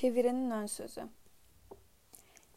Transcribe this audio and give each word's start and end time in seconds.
Çevirenin 0.00 0.50
ön 0.50 0.66
sözü. 0.66 1.08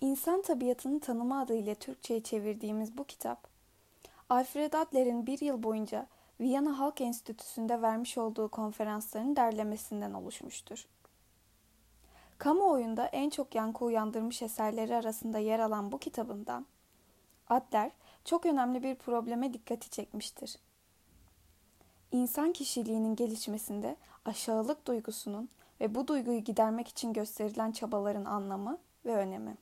İnsan 0.02 0.42
tabiatını 0.42 1.00
tanıma 1.00 1.42
adıyla 1.42 1.76
Türkçe'ye 1.76 2.24
çevirdiğimiz 2.24 2.98
bu 2.98 3.04
kitap, 3.04 3.48
Alfred 4.30 4.74
Adler'in 4.74 5.28
bir 5.28 5.42
yıl 5.42 5.64
boyunca 5.64 6.08
Viyana 6.40 6.80
Halk 6.80 7.02
Enstitüsü'nde 7.02 7.82
vermiş 7.82 8.18
olduğu 8.18 8.48
konferansların 8.48 9.36
derlemesinden 9.36 10.14
oluşmuştur. 10.14 10.86
Kamuoyunda 12.38 13.06
en 13.06 13.30
çok 13.30 13.56
yankı 13.56 13.86
uyandırmış 13.86 14.42
eserleri 14.42 14.96
arasında 14.96 15.40
yer 15.40 15.60
alan 15.60 15.92
bu 15.92 15.98
kitabından, 15.98 16.66
Adler 17.50 17.92
çok 18.26 18.46
önemli 18.46 18.84
bir 18.84 18.96
probleme 18.96 19.54
dikkati 19.54 19.90
çekmiştir. 19.90 20.58
İnsan 22.12 22.54
kişiliğinin 22.54 23.16
gelişmesinde 23.16 23.96
aşağılık 24.26 24.88
duygusunun 24.88 25.50
ve 25.82 25.96
bu 25.96 26.08
duyguyu 26.08 26.40
gidermek 26.40 26.88
için 26.88 27.14
gösterilen 27.14 27.72
çabaların 27.72 28.26
anlamı 28.26 28.78
ve 29.06 29.16
önemi. 29.16 29.58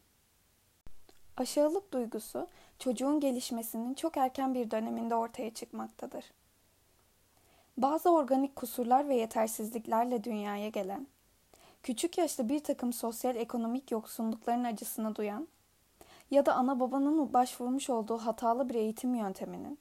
Aşağılık 1.38 1.94
duygusu 1.94 2.48
çocuğun 2.80 3.20
gelişmesinin 3.20 3.94
çok 3.94 4.18
erken 4.18 4.54
bir 4.54 4.72
döneminde 4.72 5.16
ortaya 5.16 5.54
çıkmaktadır. 5.54 6.32
Bazı 7.78 8.10
organik 8.10 8.56
kusurlar 8.56 9.10
ve 9.10 9.16
yetersizliklerle 9.16 10.24
dünyaya 10.24 10.70
gelen, 10.70 11.08
küçük 11.84 12.18
yaşta 12.18 12.50
bir 12.50 12.64
takım 12.64 12.94
sosyal 12.94 13.36
ekonomik 13.36 13.92
yoksunlukların 13.92 14.64
acısını 14.64 15.16
duyan 15.16 15.48
ya 16.32 16.46
da 16.46 16.54
ana 16.54 16.80
babanın 16.80 17.34
başvurmuş 17.34 17.90
olduğu 17.90 18.18
hatalı 18.18 18.70
bir 18.70 18.76
eğitim 18.76 19.16
yönteminin, 19.16 19.80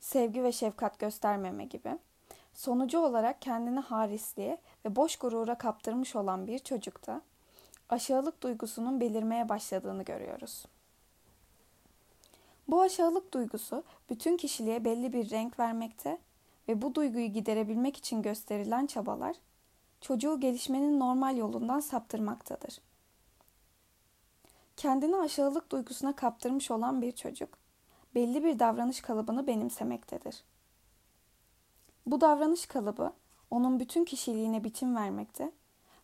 sevgi 0.00 0.42
ve 0.42 0.52
şefkat 0.52 0.98
göstermeme 0.98 1.64
gibi 1.64 1.98
Sonucu 2.54 2.98
olarak 2.98 3.42
kendini 3.42 3.80
harisliğe 3.80 4.58
ve 4.84 4.96
boş 4.96 5.16
gurura 5.16 5.58
kaptırmış 5.58 6.16
olan 6.16 6.46
bir 6.46 6.58
çocukta 6.58 7.22
aşağılık 7.88 8.42
duygusunun 8.42 9.00
belirmeye 9.00 9.48
başladığını 9.48 10.02
görüyoruz. 10.02 10.64
Bu 12.68 12.80
aşağılık 12.80 13.34
duygusu 13.34 13.84
bütün 14.10 14.36
kişiliğe 14.36 14.84
belli 14.84 15.12
bir 15.12 15.30
renk 15.30 15.58
vermekte 15.58 16.18
ve 16.68 16.82
bu 16.82 16.94
duyguyu 16.94 17.26
giderebilmek 17.26 17.96
için 17.96 18.22
gösterilen 18.22 18.86
çabalar 18.86 19.36
çocuğu 20.00 20.40
gelişmenin 20.40 21.00
normal 21.00 21.36
yolundan 21.36 21.80
saptırmaktadır. 21.80 22.80
Kendini 24.76 25.16
aşağılık 25.16 25.72
duygusuna 25.72 26.16
kaptırmış 26.16 26.70
olan 26.70 27.02
bir 27.02 27.12
çocuk 27.12 27.48
belli 28.14 28.44
bir 28.44 28.58
davranış 28.58 29.00
kalıbını 29.00 29.46
benimsemektedir. 29.46 30.44
Bu 32.06 32.20
davranış 32.20 32.66
kalıbı 32.66 33.12
onun 33.50 33.80
bütün 33.80 34.04
kişiliğine 34.04 34.64
biçim 34.64 34.96
vermekte 34.96 35.52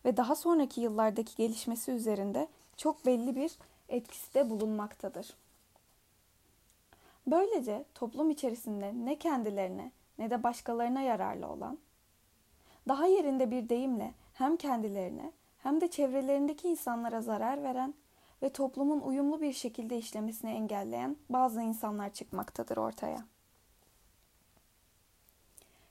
ve 0.05 0.17
daha 0.17 0.35
sonraki 0.35 0.81
yıllardaki 0.81 1.35
gelişmesi 1.35 1.91
üzerinde 1.91 2.47
çok 2.77 3.05
belli 3.05 3.35
bir 3.35 3.51
etkisi 3.89 4.33
de 4.33 4.49
bulunmaktadır. 4.49 5.33
Böylece 7.27 7.85
toplum 7.95 8.29
içerisinde 8.29 8.93
ne 9.05 9.19
kendilerine 9.19 9.91
ne 10.17 10.29
de 10.29 10.43
başkalarına 10.43 11.01
yararlı 11.01 11.47
olan, 11.47 11.77
daha 12.87 13.05
yerinde 13.05 13.51
bir 13.51 13.69
deyimle 13.69 14.13
hem 14.33 14.57
kendilerine 14.57 15.31
hem 15.57 15.81
de 15.81 15.87
çevrelerindeki 15.87 16.67
insanlara 16.67 17.21
zarar 17.21 17.63
veren 17.63 17.93
ve 18.41 18.49
toplumun 18.49 19.01
uyumlu 19.01 19.41
bir 19.41 19.53
şekilde 19.53 19.97
işlemesini 19.97 20.51
engelleyen 20.51 21.17
bazı 21.29 21.61
insanlar 21.61 22.13
çıkmaktadır 22.13 22.77
ortaya. 22.77 23.25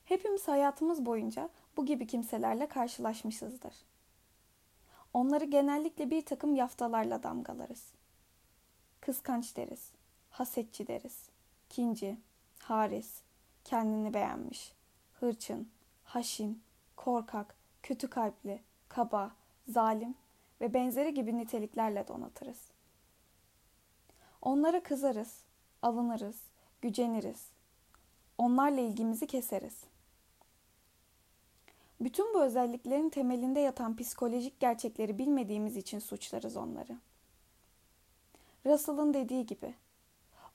Hepimiz 0.08 0.48
hayatımız 0.48 1.06
boyunca 1.06 1.48
bu 1.76 1.86
gibi 1.86 2.06
kimselerle 2.06 2.66
karşılaşmışızdır. 2.66 3.74
Onları 5.12 5.44
genellikle 5.44 6.10
bir 6.10 6.22
takım 6.24 6.54
yaftalarla 6.54 7.22
damgalarız. 7.22 7.92
Kıskanç 9.00 9.56
deriz, 9.56 9.92
hasetçi 10.30 10.86
deriz, 10.86 11.28
kinci, 11.68 12.16
haris, 12.58 13.20
kendini 13.64 14.14
beğenmiş, 14.14 14.72
hırçın, 15.20 15.68
haşin, 16.04 16.62
korkak, 16.96 17.56
kötü 17.82 18.10
kalpli, 18.10 18.62
kaba, 18.88 19.30
zalim 19.68 20.14
ve 20.60 20.74
benzeri 20.74 21.14
gibi 21.14 21.38
niteliklerle 21.38 22.08
donatırız. 22.08 22.60
Onlara 24.42 24.82
kızarız, 24.82 25.42
alınırız, 25.82 26.40
güceniriz. 26.82 27.48
Onlarla 28.38 28.80
ilgimizi 28.80 29.26
keseriz. 29.26 29.84
Bütün 32.00 32.34
bu 32.34 32.42
özelliklerin 32.42 33.08
temelinde 33.08 33.60
yatan 33.60 33.96
psikolojik 33.96 34.60
gerçekleri 34.60 35.18
bilmediğimiz 35.18 35.76
için 35.76 35.98
suçlarız 35.98 36.56
onları. 36.56 36.98
Russell'ın 38.66 39.14
dediği 39.14 39.46
gibi, 39.46 39.74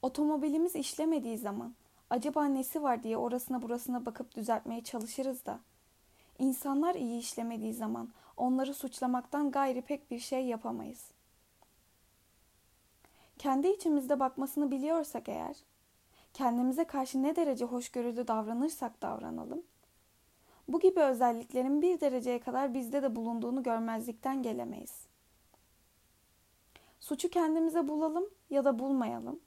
otomobilimiz 0.01 0.75
işlemediği 0.75 1.37
zaman 1.37 1.75
acaba 2.09 2.45
nesi 2.45 2.83
var 2.83 3.03
diye 3.03 3.17
orasına 3.17 3.61
burasına 3.61 4.05
bakıp 4.05 4.35
düzeltmeye 4.35 4.83
çalışırız 4.83 5.45
da, 5.45 5.59
insanlar 6.39 6.95
iyi 6.95 7.19
işlemediği 7.19 7.73
zaman 7.73 8.09
onları 8.37 8.73
suçlamaktan 8.73 9.51
gayri 9.51 9.81
pek 9.81 10.11
bir 10.11 10.19
şey 10.19 10.45
yapamayız. 10.45 11.11
Kendi 13.37 13.67
içimizde 13.67 14.19
bakmasını 14.19 14.71
biliyorsak 14.71 15.29
eğer, 15.29 15.55
kendimize 16.33 16.83
karşı 16.83 17.23
ne 17.23 17.35
derece 17.35 17.65
hoşgörülü 17.65 18.27
davranırsak 18.27 19.01
davranalım, 19.01 19.63
bu 20.67 20.79
gibi 20.79 20.99
özelliklerin 20.99 21.81
bir 21.81 22.01
dereceye 22.01 22.39
kadar 22.39 22.73
bizde 22.73 23.03
de 23.03 23.15
bulunduğunu 23.15 23.63
görmezlikten 23.63 24.43
gelemeyiz. 24.43 25.05
Suçu 26.99 27.29
kendimize 27.29 27.87
bulalım 27.87 28.25
ya 28.49 28.65
da 28.65 28.79
bulmayalım. 28.79 29.39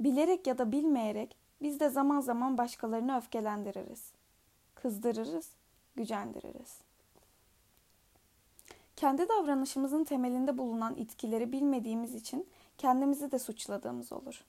Bilerek 0.00 0.46
ya 0.46 0.58
da 0.58 0.72
bilmeyerek 0.72 1.36
biz 1.62 1.80
de 1.80 1.88
zaman 1.88 2.20
zaman 2.20 2.58
başkalarını 2.58 3.16
öfkelendiririz. 3.16 4.12
Kızdırırız, 4.74 5.50
gücendiririz. 5.96 6.78
Kendi 8.96 9.28
davranışımızın 9.28 10.04
temelinde 10.04 10.58
bulunan 10.58 10.96
itkileri 10.96 11.52
bilmediğimiz 11.52 12.14
için 12.14 12.46
kendimizi 12.78 13.32
de 13.32 13.38
suçladığımız 13.38 14.12
olur. 14.12 14.44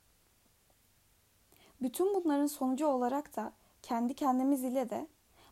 Bütün 1.82 2.16
bunların 2.16 2.48
sonucu 2.48 2.88
olarak 2.88 3.36
da 3.36 3.52
kendi 3.82 4.14
kendimiz 4.14 4.64
ile 4.64 4.90
de 4.90 5.08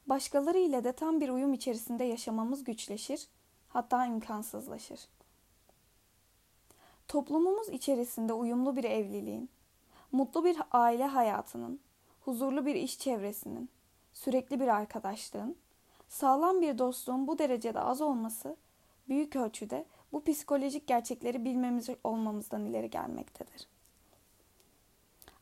başkaları 0.10 0.58
ile 0.58 0.84
de 0.84 0.92
tam 0.92 1.22
bir 1.22 1.30
uyum 1.30 1.54
içerisinde 1.54 2.04
yaşamamız 2.04 2.64
güçleşir, 2.64 3.28
hatta 3.70 4.06
imkansızlaşır. 4.06 5.00
Toplumumuz 7.08 7.70
içerisinde 7.70 8.34
uyumlu 8.34 8.76
bir 8.76 8.84
evliliğin, 8.84 9.50
mutlu 10.12 10.46
bir 10.46 10.58
aile 10.72 11.06
hayatının, 11.06 11.80
huzurlu 12.22 12.66
bir 12.66 12.76
iş 12.76 13.00
çevresinin, 13.00 13.70
sürekli 14.14 14.60
bir 14.60 14.68
arkadaşlığın, 14.68 15.56
sağlam 16.08 16.62
bir 16.62 16.78
dostluğun 16.78 17.28
bu 17.28 17.40
derecede 17.40 17.80
az 17.80 18.02
olması 18.02 18.56
büyük 19.10 19.36
ölçüde 19.36 19.86
bu 20.12 20.24
psikolojik 20.24 20.88
gerçekleri 20.88 21.46
bilmemiz 21.46 21.90
olmamızdan 22.04 22.66
ileri 22.66 22.90
gelmektedir. 22.90 23.68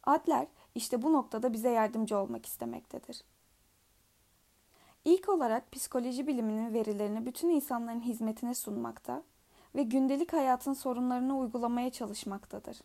Adler 0.03 0.47
işte 0.75 1.01
bu 1.01 1.13
noktada 1.13 1.53
bize 1.53 1.69
yardımcı 1.69 2.17
olmak 2.17 2.45
istemektedir. 2.45 3.23
İlk 5.05 5.29
olarak 5.29 5.71
psikoloji 5.71 6.27
biliminin 6.27 6.73
verilerini 6.73 7.25
bütün 7.25 7.49
insanların 7.49 8.01
hizmetine 8.01 8.55
sunmakta 8.55 9.23
ve 9.75 9.83
gündelik 9.83 10.33
hayatın 10.33 10.73
sorunlarını 10.73 11.37
uygulamaya 11.37 11.91
çalışmaktadır. 11.91 12.81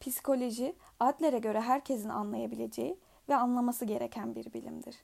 Psikoloji, 0.00 0.76
Adler'e 1.00 1.38
göre 1.38 1.60
herkesin 1.60 2.08
anlayabileceği 2.08 2.98
ve 3.28 3.36
anlaması 3.36 3.84
gereken 3.84 4.34
bir 4.34 4.52
bilimdir. 4.52 4.96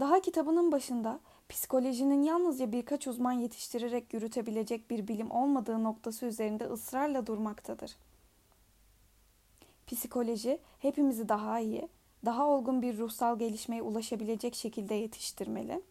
Daha 0.00 0.20
kitabının 0.20 0.72
başında 0.72 1.20
psikolojinin 1.48 2.22
yalnızca 2.22 2.72
birkaç 2.72 3.06
uzman 3.06 3.32
yetiştirerek 3.32 4.14
yürütebilecek 4.14 4.90
bir 4.90 5.08
bilim 5.08 5.30
olmadığı 5.30 5.84
noktası 5.84 6.26
üzerinde 6.26 6.64
ısrarla 6.64 7.26
durmaktadır. 7.26 7.96
Psikoloji 9.86 10.60
hepimizi 10.78 11.28
daha 11.28 11.60
iyi, 11.60 11.88
daha 12.24 12.46
olgun 12.46 12.82
bir 12.82 12.98
ruhsal 12.98 13.38
gelişmeye 13.38 13.82
ulaşabilecek 13.82 14.54
şekilde 14.54 14.94
yetiştirmeli. 14.94 15.82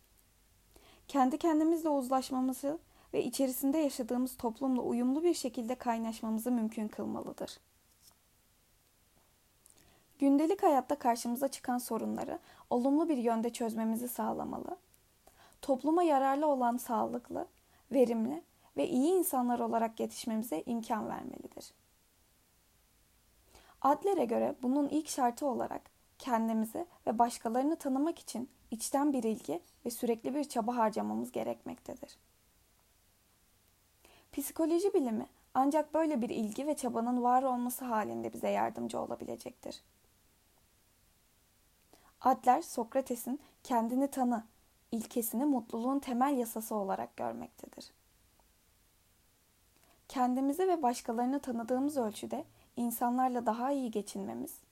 Kendi 1.07 1.37
kendimizle 1.37 1.89
uzlaşmamızı 1.89 2.79
ve 3.13 3.23
içerisinde 3.23 3.77
yaşadığımız 3.77 4.37
toplumla 4.37 4.81
uyumlu 4.81 5.23
bir 5.23 5.33
şekilde 5.33 5.75
kaynaşmamızı 5.75 6.51
mümkün 6.51 6.87
kılmalıdır. 6.87 7.59
Gündelik 10.19 10.63
hayatta 10.63 10.99
karşımıza 10.99 11.47
çıkan 11.47 11.77
sorunları 11.77 12.39
olumlu 12.69 13.09
bir 13.09 13.17
yönde 13.17 13.49
çözmemizi 13.49 14.07
sağlamalı. 14.07 14.77
Topluma 15.61 16.03
yararlı 16.03 16.47
olan 16.47 16.77
sağlıklı, 16.77 17.47
verimli 17.91 18.43
ve 18.77 18.87
iyi 18.87 19.11
insanlar 19.11 19.59
olarak 19.59 19.99
yetişmemize 19.99 20.63
imkan 20.65 21.09
vermelidir. 21.09 21.73
Adler'e 23.81 24.25
göre 24.25 24.55
bunun 24.61 24.89
ilk 24.89 25.09
şartı 25.09 25.45
olarak 25.45 25.92
kendimizi 26.23 26.85
ve 27.07 27.19
başkalarını 27.19 27.75
tanımak 27.75 28.19
için 28.19 28.49
içten 28.71 29.13
bir 29.13 29.23
ilgi 29.23 29.61
ve 29.85 29.89
sürekli 29.89 30.35
bir 30.35 30.43
çaba 30.43 30.75
harcamamız 30.75 31.31
gerekmektedir. 31.31 32.17
Psikoloji 34.33 34.93
bilimi 34.93 35.27
ancak 35.53 35.93
böyle 35.93 36.21
bir 36.21 36.29
ilgi 36.29 36.67
ve 36.67 36.75
çabanın 36.75 37.23
var 37.23 37.43
olması 37.43 37.85
halinde 37.85 38.33
bize 38.33 38.49
yardımcı 38.49 38.99
olabilecektir. 38.99 39.83
Adler 42.21 42.61
Sokrates'in 42.61 43.39
kendini 43.63 44.07
tanı 44.07 44.43
ilkesini 44.91 45.45
mutluluğun 45.45 45.99
temel 45.99 46.37
yasası 46.37 46.75
olarak 46.75 47.17
görmektedir. 47.17 47.91
Kendimizi 50.07 50.67
ve 50.67 50.81
başkalarını 50.81 51.39
tanıdığımız 51.39 51.97
ölçüde 51.97 52.45
insanlarla 52.77 53.45
daha 53.45 53.71
iyi 53.71 53.91
geçinmemiz, 53.91 54.62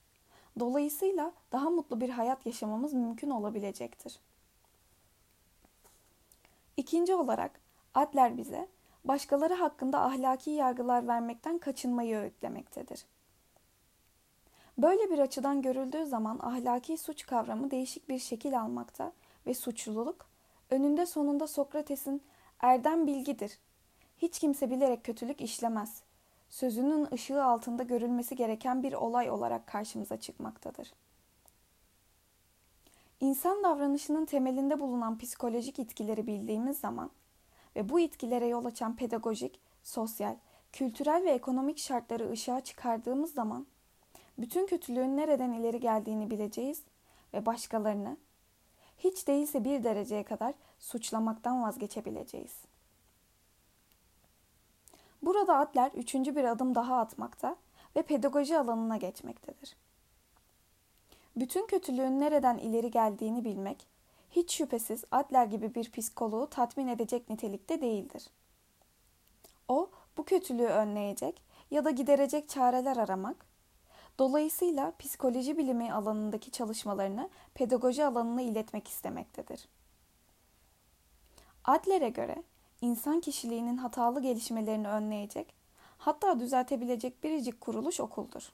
dolayısıyla 0.59 1.31
daha 1.51 1.69
mutlu 1.69 2.01
bir 2.01 2.09
hayat 2.09 2.45
yaşamamız 2.45 2.93
mümkün 2.93 3.29
olabilecektir. 3.29 4.19
İkinci 6.77 7.15
olarak 7.15 7.59
Adler 7.93 8.37
bize 8.37 8.67
başkaları 9.05 9.53
hakkında 9.53 10.01
ahlaki 10.01 10.51
yargılar 10.51 11.07
vermekten 11.07 11.57
kaçınmayı 11.57 12.17
öğütlemektedir. 12.17 13.05
Böyle 14.77 15.09
bir 15.09 15.19
açıdan 15.19 15.61
görüldüğü 15.61 16.05
zaman 16.05 16.39
ahlaki 16.41 16.97
suç 16.97 17.25
kavramı 17.25 17.71
değişik 17.71 18.09
bir 18.09 18.19
şekil 18.19 18.61
almakta 18.61 19.11
ve 19.45 19.53
suçluluk 19.53 20.29
önünde 20.69 21.05
sonunda 21.05 21.47
Sokrates'in 21.47 22.23
erdem 22.59 23.07
bilgidir. 23.07 23.59
Hiç 24.17 24.39
kimse 24.39 24.71
bilerek 24.71 25.03
kötülük 25.03 25.41
işlemez. 25.41 26.03
Sözünün 26.51 27.07
ışığı 27.13 27.43
altında 27.43 27.83
görülmesi 27.83 28.35
gereken 28.35 28.83
bir 28.83 28.93
olay 28.93 29.29
olarak 29.29 29.67
karşımıza 29.67 30.17
çıkmaktadır. 30.17 30.93
İnsan 33.19 33.63
davranışının 33.63 34.25
temelinde 34.25 34.79
bulunan 34.79 35.17
psikolojik 35.17 35.79
itkileri 35.79 36.27
bildiğimiz 36.27 36.79
zaman 36.79 37.11
ve 37.75 37.89
bu 37.89 37.99
itkilere 37.99 38.47
yol 38.47 38.65
açan 38.65 38.95
pedagojik, 38.95 39.59
sosyal, 39.83 40.35
kültürel 40.71 41.23
ve 41.23 41.31
ekonomik 41.31 41.77
şartları 41.77 42.31
ışığa 42.31 42.61
çıkardığımız 42.61 43.33
zaman 43.33 43.67
bütün 44.37 44.67
kötülüğün 44.67 45.17
nereden 45.17 45.51
ileri 45.51 45.79
geldiğini 45.79 46.31
bileceğiz 46.31 46.83
ve 47.33 47.45
başkalarını 47.45 48.17
hiç 48.97 49.27
değilse 49.27 49.63
bir 49.63 49.83
dereceye 49.83 50.23
kadar 50.23 50.53
suçlamaktan 50.79 51.61
vazgeçebileceğiz. 51.61 52.70
Burada 55.21 55.57
Adler 55.57 55.91
üçüncü 55.91 56.35
bir 56.35 56.43
adım 56.43 56.75
daha 56.75 56.99
atmakta 56.99 57.55
ve 57.95 58.01
pedagoji 58.01 58.57
alanına 58.57 58.97
geçmektedir. 58.97 59.77
Bütün 61.35 61.67
kötülüğün 61.67 62.19
nereden 62.19 62.57
ileri 62.57 62.91
geldiğini 62.91 63.45
bilmek, 63.45 63.87
hiç 64.31 64.53
şüphesiz 64.53 65.03
Adler 65.11 65.45
gibi 65.45 65.75
bir 65.75 65.91
psikoloğu 65.91 66.49
tatmin 66.49 66.87
edecek 66.87 67.29
nitelikte 67.29 67.81
değildir. 67.81 68.29
O, 69.67 69.89
bu 70.17 70.23
kötülüğü 70.23 70.67
önleyecek 70.67 71.41
ya 71.71 71.85
da 71.85 71.89
giderecek 71.89 72.49
çareler 72.49 72.97
aramak, 72.97 73.45
dolayısıyla 74.19 74.93
psikoloji 74.99 75.57
bilimi 75.57 75.93
alanındaki 75.93 76.51
çalışmalarını 76.51 77.29
pedagoji 77.53 78.05
alanına 78.05 78.41
iletmek 78.41 78.87
istemektedir. 78.87 79.67
Adler'e 81.65 82.09
göre 82.09 82.43
insan 82.81 83.19
kişiliğinin 83.19 83.77
hatalı 83.77 84.21
gelişmelerini 84.21 84.87
önleyecek, 84.87 85.53
hatta 85.97 86.39
düzeltebilecek 86.39 87.23
biricik 87.23 87.61
kuruluş 87.61 87.99
okuldur. 87.99 88.51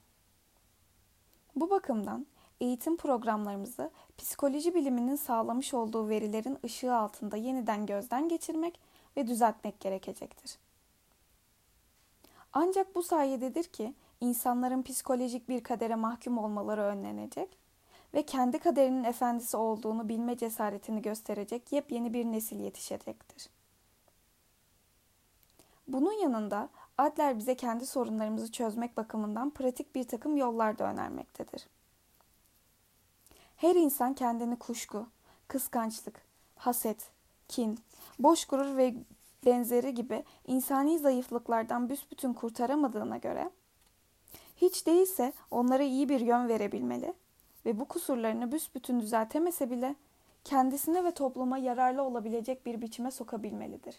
Bu 1.56 1.70
bakımdan 1.70 2.26
eğitim 2.60 2.96
programlarımızı 2.96 3.90
psikoloji 4.18 4.74
biliminin 4.74 5.16
sağlamış 5.16 5.74
olduğu 5.74 6.08
verilerin 6.08 6.58
ışığı 6.64 6.94
altında 6.94 7.36
yeniden 7.36 7.86
gözden 7.86 8.28
geçirmek 8.28 8.80
ve 9.16 9.26
düzeltmek 9.26 9.80
gerekecektir. 9.80 10.58
Ancak 12.52 12.94
bu 12.94 13.02
sayededir 13.02 13.64
ki 13.64 13.94
insanların 14.20 14.82
psikolojik 14.82 15.48
bir 15.48 15.62
kadere 15.62 15.94
mahkum 15.94 16.38
olmaları 16.38 16.82
önlenecek 16.82 17.58
ve 18.14 18.26
kendi 18.26 18.58
kaderinin 18.58 19.04
efendisi 19.04 19.56
olduğunu 19.56 20.08
bilme 20.08 20.36
cesaretini 20.36 21.02
gösterecek 21.02 21.72
yepyeni 21.72 22.14
bir 22.14 22.24
nesil 22.24 22.60
yetişecektir. 22.60 23.57
Bunun 25.88 26.12
yanında 26.12 26.68
Adler 26.98 27.38
bize 27.38 27.54
kendi 27.54 27.86
sorunlarımızı 27.86 28.52
çözmek 28.52 28.96
bakımından 28.96 29.50
pratik 29.50 29.94
bir 29.94 30.04
takım 30.04 30.36
yollar 30.36 30.78
da 30.78 30.84
önermektedir. 30.84 31.66
Her 33.56 33.74
insan 33.74 34.14
kendini 34.14 34.56
kuşku, 34.56 35.06
kıskançlık, 35.48 36.22
haset, 36.56 37.10
kin, 37.48 37.78
boş 38.18 38.44
gurur 38.44 38.76
ve 38.76 38.94
benzeri 39.46 39.94
gibi 39.94 40.24
insani 40.46 40.98
zayıflıklardan 40.98 41.88
büsbütün 41.88 42.32
kurtaramadığına 42.32 43.16
göre 43.16 43.50
hiç 44.56 44.86
değilse 44.86 45.32
onlara 45.50 45.82
iyi 45.82 46.08
bir 46.08 46.20
yön 46.20 46.48
verebilmeli 46.48 47.14
ve 47.66 47.80
bu 47.80 47.84
kusurlarını 47.84 48.52
büsbütün 48.52 49.00
düzeltemese 49.00 49.70
bile 49.70 49.94
kendisine 50.44 51.04
ve 51.04 51.10
topluma 51.10 51.58
yararlı 51.58 52.02
olabilecek 52.02 52.66
bir 52.66 52.82
biçime 52.82 53.10
sokabilmelidir. 53.10 53.96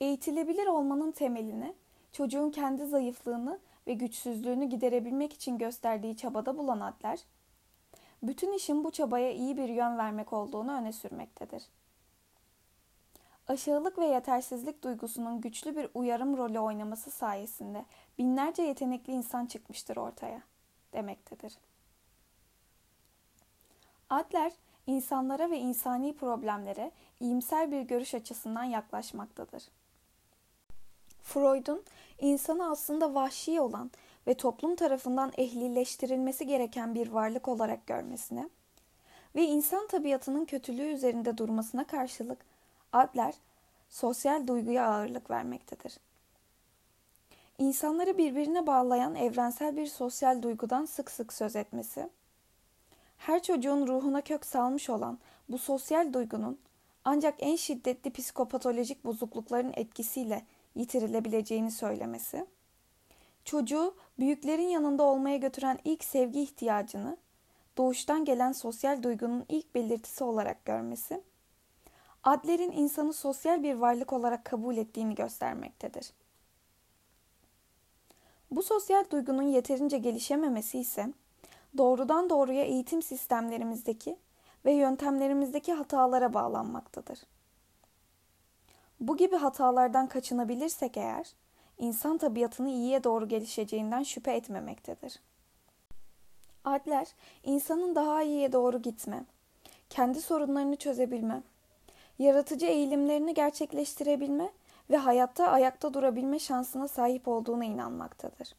Eğitilebilir 0.00 0.66
olmanın 0.66 1.12
temelini 1.12 1.74
çocuğun 2.12 2.50
kendi 2.50 2.86
zayıflığını 2.86 3.60
ve 3.86 3.94
güçsüzlüğünü 3.94 4.64
giderebilmek 4.64 5.32
için 5.32 5.58
gösterdiği 5.58 6.16
çabada 6.16 6.58
bulan 6.58 6.80
Adler, 6.80 7.20
bütün 8.22 8.52
işin 8.52 8.84
bu 8.84 8.90
çabaya 8.90 9.32
iyi 9.32 9.56
bir 9.56 9.68
yön 9.68 9.98
vermek 9.98 10.32
olduğunu 10.32 10.72
öne 10.72 10.92
sürmektedir. 10.92 11.62
Aşağılık 13.48 13.98
ve 13.98 14.06
yetersizlik 14.06 14.84
duygusunun 14.84 15.40
güçlü 15.40 15.76
bir 15.76 15.88
uyarım 15.94 16.36
rolü 16.36 16.58
oynaması 16.58 17.10
sayesinde 17.10 17.84
binlerce 18.18 18.62
yetenekli 18.62 19.12
insan 19.12 19.46
çıkmıştır 19.46 19.96
ortaya 19.96 20.42
demektedir. 20.92 21.58
Adler, 24.10 24.52
insanlara 24.86 25.50
ve 25.50 25.58
insani 25.58 26.16
problemlere 26.16 26.90
iyimser 27.20 27.70
bir 27.72 27.82
görüş 27.82 28.14
açısından 28.14 28.64
yaklaşmaktadır. 28.64 29.62
Freud'un 31.30 31.82
insanı 32.20 32.70
aslında 32.70 33.14
vahşi 33.14 33.60
olan 33.60 33.90
ve 34.26 34.34
toplum 34.34 34.76
tarafından 34.76 35.32
ehlileştirilmesi 35.38 36.46
gereken 36.46 36.94
bir 36.94 37.08
varlık 37.08 37.48
olarak 37.48 37.86
görmesine 37.86 38.48
ve 39.34 39.42
insan 39.42 39.86
tabiatının 39.86 40.44
kötülüğü 40.44 40.92
üzerinde 40.92 41.38
durmasına 41.38 41.86
karşılık 41.86 42.38
Adler 42.92 43.34
sosyal 43.88 44.46
duyguya 44.46 44.86
ağırlık 44.86 45.30
vermektedir. 45.30 45.96
İnsanları 47.58 48.18
birbirine 48.18 48.66
bağlayan 48.66 49.14
evrensel 49.14 49.76
bir 49.76 49.86
sosyal 49.86 50.42
duygudan 50.42 50.84
sık 50.84 51.10
sık 51.10 51.32
söz 51.32 51.56
etmesi, 51.56 52.10
her 53.18 53.42
çocuğun 53.42 53.86
ruhuna 53.86 54.20
kök 54.20 54.46
salmış 54.46 54.90
olan 54.90 55.18
bu 55.48 55.58
sosyal 55.58 56.12
duygunun 56.12 56.58
ancak 57.04 57.34
en 57.38 57.56
şiddetli 57.56 58.10
psikopatolojik 58.10 59.04
bozuklukların 59.04 59.72
etkisiyle 59.76 60.44
yitirilebileceğini 60.74 61.70
söylemesi, 61.70 62.46
çocuğu 63.44 63.94
büyüklerin 64.18 64.68
yanında 64.68 65.02
olmaya 65.02 65.36
götüren 65.36 65.78
ilk 65.84 66.04
sevgi 66.04 66.40
ihtiyacını 66.40 67.16
doğuştan 67.78 68.24
gelen 68.24 68.52
sosyal 68.52 69.02
duygunun 69.02 69.44
ilk 69.48 69.74
belirtisi 69.74 70.24
olarak 70.24 70.64
görmesi, 70.64 71.22
Adler'in 72.24 72.72
insanı 72.72 73.12
sosyal 73.12 73.62
bir 73.62 73.74
varlık 73.74 74.12
olarak 74.12 74.44
kabul 74.44 74.76
ettiğini 74.76 75.14
göstermektedir. 75.14 76.12
Bu 78.50 78.62
sosyal 78.62 79.04
duygunun 79.10 79.42
yeterince 79.42 79.98
gelişememesi 79.98 80.78
ise 80.78 81.12
doğrudan 81.78 82.30
doğruya 82.30 82.64
eğitim 82.64 83.02
sistemlerimizdeki 83.02 84.16
ve 84.64 84.72
yöntemlerimizdeki 84.72 85.72
hatalara 85.72 86.34
bağlanmaktadır. 86.34 87.18
Bu 89.00 89.16
gibi 89.16 89.36
hatalardan 89.36 90.06
kaçınabilirsek 90.06 90.96
eğer, 90.96 91.32
insan 91.78 92.18
tabiatını 92.18 92.68
iyiye 92.68 93.04
doğru 93.04 93.28
gelişeceğinden 93.28 94.02
şüphe 94.02 94.32
etmemektedir. 94.32 95.20
Adler, 96.64 97.08
insanın 97.44 97.94
daha 97.94 98.22
iyiye 98.22 98.52
doğru 98.52 98.82
gitme, 98.82 99.24
kendi 99.90 100.22
sorunlarını 100.22 100.76
çözebilme, 100.76 101.42
yaratıcı 102.18 102.66
eğilimlerini 102.66 103.34
gerçekleştirebilme 103.34 104.50
ve 104.90 104.96
hayatta 104.96 105.46
ayakta 105.46 105.94
durabilme 105.94 106.38
şansına 106.38 106.88
sahip 106.88 107.28
olduğuna 107.28 107.64
inanmaktadır. 107.64 108.54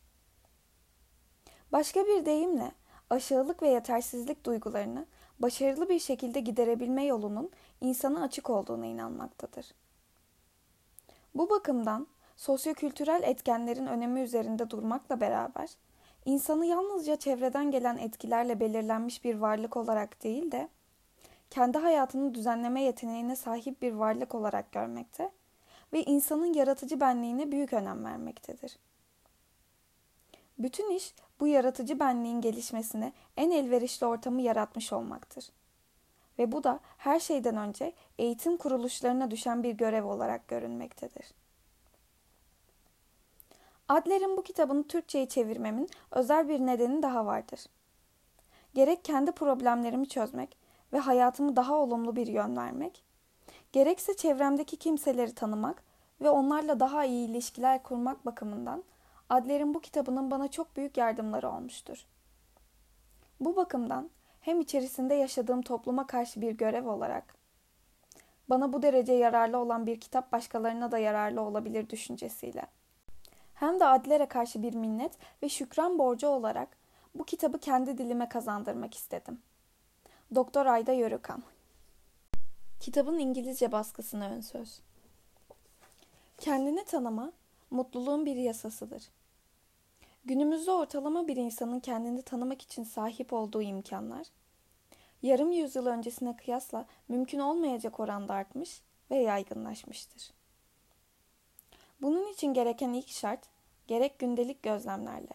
Başka 1.71 2.05
bir 2.05 2.25
deyimle 2.25 2.71
aşağılık 3.09 3.61
ve 3.61 3.69
yetersizlik 3.69 4.45
duygularını 4.45 5.05
başarılı 5.39 5.89
bir 5.89 5.99
şekilde 5.99 6.39
giderebilme 6.39 7.05
yolunun 7.05 7.49
insana 7.81 8.23
açık 8.23 8.49
olduğuna 8.49 8.85
inanmaktadır. 8.85 9.65
Bu 11.35 11.49
bakımdan 11.49 12.07
sosyokültürel 12.35 13.23
etkenlerin 13.23 13.87
önemi 13.87 14.21
üzerinde 14.21 14.69
durmakla 14.69 15.21
beraber 15.21 15.69
insanı 16.25 16.65
yalnızca 16.65 17.15
çevreden 17.15 17.71
gelen 17.71 17.97
etkilerle 17.97 18.59
belirlenmiş 18.59 19.23
bir 19.23 19.35
varlık 19.35 19.77
olarak 19.77 20.23
değil 20.23 20.51
de 20.51 20.69
kendi 21.49 21.77
hayatını 21.77 22.33
düzenleme 22.33 22.83
yeteneğine 22.83 23.35
sahip 23.35 23.81
bir 23.81 23.91
varlık 23.91 24.35
olarak 24.35 24.71
görmekte 24.71 25.31
ve 25.93 26.03
insanın 26.03 26.53
yaratıcı 26.53 26.99
benliğine 26.99 27.51
büyük 27.51 27.73
önem 27.73 28.05
vermektedir. 28.05 28.77
Bütün 30.59 30.89
iş 30.89 31.13
bu 31.39 31.47
yaratıcı 31.47 31.99
benliğin 31.99 32.41
gelişmesine 32.41 33.13
en 33.37 33.51
elverişli 33.51 34.05
ortamı 34.05 34.41
yaratmış 34.41 34.93
olmaktır. 34.93 35.49
Ve 36.41 36.51
bu 36.51 36.63
da 36.63 36.79
her 36.97 37.19
şeyden 37.19 37.57
önce 37.57 37.93
eğitim 38.17 38.57
kuruluşlarına 38.57 39.31
düşen 39.31 39.63
bir 39.63 39.71
görev 39.71 40.05
olarak 40.05 40.47
görünmektedir. 40.47 41.31
Adler'in 43.89 44.37
bu 44.37 44.43
kitabını 44.43 44.87
Türkçe'ye 44.87 45.29
çevirmemin 45.29 45.89
özel 46.11 46.49
bir 46.49 46.59
nedeni 46.59 47.03
daha 47.03 47.25
vardır. 47.25 47.59
Gerek 48.73 49.05
kendi 49.05 49.31
problemlerimi 49.31 50.07
çözmek 50.07 50.57
ve 50.93 50.99
hayatımı 50.99 51.55
daha 51.55 51.75
olumlu 51.75 52.15
bir 52.15 52.27
yön 52.27 52.57
vermek, 52.57 53.03
gerekse 53.71 54.15
çevremdeki 54.15 54.77
kimseleri 54.77 55.35
tanımak 55.35 55.83
ve 56.21 56.29
onlarla 56.29 56.79
daha 56.79 57.05
iyi 57.05 57.27
ilişkiler 57.27 57.83
kurmak 57.83 58.25
bakımından 58.25 58.83
Adler'in 59.29 59.73
bu 59.73 59.79
kitabının 59.79 60.31
bana 60.31 60.47
çok 60.47 60.75
büyük 60.77 60.97
yardımları 60.97 61.49
olmuştur. 61.49 62.05
Bu 63.39 63.55
bakımdan 63.55 64.09
hem 64.41 64.61
içerisinde 64.61 65.13
yaşadığım 65.13 65.61
topluma 65.61 66.07
karşı 66.07 66.41
bir 66.41 66.51
görev 66.51 66.87
olarak 66.87 67.35
bana 68.49 68.73
bu 68.73 68.81
derece 68.81 69.13
yararlı 69.13 69.57
olan 69.57 69.85
bir 69.85 69.99
kitap 69.99 70.31
başkalarına 70.31 70.91
da 70.91 70.97
yararlı 70.97 71.41
olabilir 71.41 71.89
düşüncesiyle 71.89 72.65
hem 73.53 73.79
de 73.79 73.85
Adler'e 73.85 74.25
karşı 74.25 74.63
bir 74.63 74.73
minnet 74.73 75.11
ve 75.43 75.49
şükran 75.49 75.99
borcu 75.99 76.27
olarak 76.27 76.77
bu 77.15 77.23
kitabı 77.23 77.59
kendi 77.59 77.97
dilime 77.97 78.29
kazandırmak 78.29 78.93
istedim. 78.93 79.41
Doktor 80.35 80.65
Ayda 80.65 80.91
Yörükan 80.91 81.43
Kitabın 82.79 83.19
İngilizce 83.19 83.71
baskısına 83.71 84.29
ön 84.29 84.41
söz. 84.41 84.79
Kendini 86.37 86.85
tanıma, 86.85 87.31
mutluluğun 87.71 88.25
bir 88.25 88.35
yasasıdır. 88.35 89.03
Günümüzde 90.25 90.71
ortalama 90.71 91.27
bir 91.27 91.35
insanın 91.35 91.79
kendini 91.79 92.21
tanımak 92.21 92.61
için 92.61 92.83
sahip 92.83 93.33
olduğu 93.33 93.61
imkanlar, 93.61 94.27
yarım 95.21 95.51
yüzyıl 95.51 95.85
öncesine 95.85 96.35
kıyasla 96.35 96.85
mümkün 97.07 97.39
olmayacak 97.39 97.99
oranda 97.99 98.33
artmış 98.33 98.81
ve 99.11 99.15
yaygınlaşmıştır. 99.15 100.31
Bunun 102.01 102.33
için 102.33 102.53
gereken 102.53 102.93
ilk 102.93 103.07
şart, 103.07 103.47
gerek 103.87 104.19
gündelik 104.19 104.63
gözlemlerle, 104.63 105.33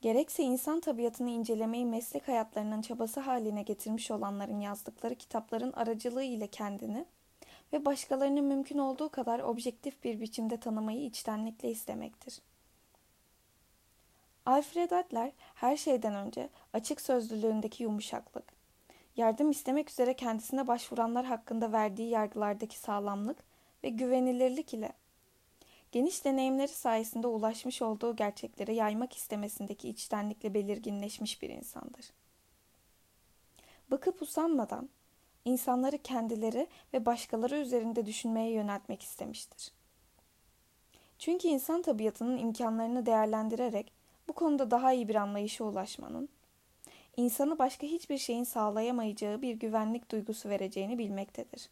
gerekse 0.00 0.42
insan 0.42 0.80
tabiatını 0.80 1.30
incelemeyi 1.30 1.86
meslek 1.86 2.28
hayatlarının 2.28 2.82
çabası 2.82 3.20
haline 3.20 3.62
getirmiş 3.62 4.10
olanların 4.10 4.60
yazdıkları 4.60 5.14
kitapların 5.14 5.72
aracılığı 5.72 6.24
ile 6.24 6.46
kendini 6.46 7.06
ve 7.72 7.84
başkalarını 7.84 8.42
mümkün 8.42 8.78
olduğu 8.78 9.08
kadar 9.08 9.40
objektif 9.40 10.04
bir 10.04 10.20
biçimde 10.20 10.60
tanımayı 10.60 11.04
içtenlikle 11.04 11.70
istemektir. 11.70 12.40
Alfred 14.46 14.90
Adler 14.90 15.32
her 15.54 15.76
şeyden 15.76 16.14
önce 16.14 16.48
açık 16.72 17.00
sözlülüğündeki 17.00 17.82
yumuşaklık, 17.82 18.44
yardım 19.16 19.50
istemek 19.50 19.90
üzere 19.90 20.14
kendisine 20.16 20.66
başvuranlar 20.66 21.24
hakkında 21.24 21.72
verdiği 21.72 22.08
yargılardaki 22.08 22.78
sağlamlık 22.78 23.44
ve 23.84 23.88
güvenilirlik 23.88 24.74
ile 24.74 24.92
geniş 25.92 26.24
deneyimleri 26.24 26.68
sayesinde 26.68 27.26
ulaşmış 27.26 27.82
olduğu 27.82 28.16
gerçekleri 28.16 28.74
yaymak 28.74 29.12
istemesindeki 29.12 29.88
içtenlikle 29.88 30.54
belirginleşmiş 30.54 31.42
bir 31.42 31.48
insandır. 31.48 32.12
Bakıp 33.90 34.22
usanmadan 34.22 34.88
insanları 35.44 35.98
kendileri 35.98 36.66
ve 36.92 37.06
başkaları 37.06 37.56
üzerinde 37.56 38.06
düşünmeye 38.06 38.50
yöneltmek 38.50 39.02
istemiştir. 39.02 39.72
Çünkü 41.18 41.48
insan 41.48 41.82
tabiatının 41.82 42.36
imkanlarını 42.36 43.06
değerlendirerek 43.06 43.92
bu 44.28 44.32
konuda 44.32 44.70
daha 44.70 44.92
iyi 44.92 45.08
bir 45.08 45.14
anlayışa 45.14 45.64
ulaşmanın, 45.64 46.28
insanı 47.16 47.58
başka 47.58 47.86
hiçbir 47.86 48.18
şeyin 48.18 48.44
sağlayamayacağı 48.44 49.42
bir 49.42 49.54
güvenlik 49.54 50.10
duygusu 50.10 50.48
vereceğini 50.48 50.98
bilmektedir. 50.98 51.70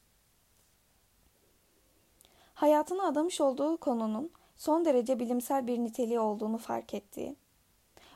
Hayatını 2.54 3.06
adamış 3.06 3.40
olduğu 3.40 3.76
konunun 3.76 4.30
son 4.56 4.84
derece 4.84 5.20
bilimsel 5.20 5.66
bir 5.66 5.78
niteliği 5.78 6.20
olduğunu 6.20 6.58
fark 6.58 6.94
ettiği, 6.94 7.36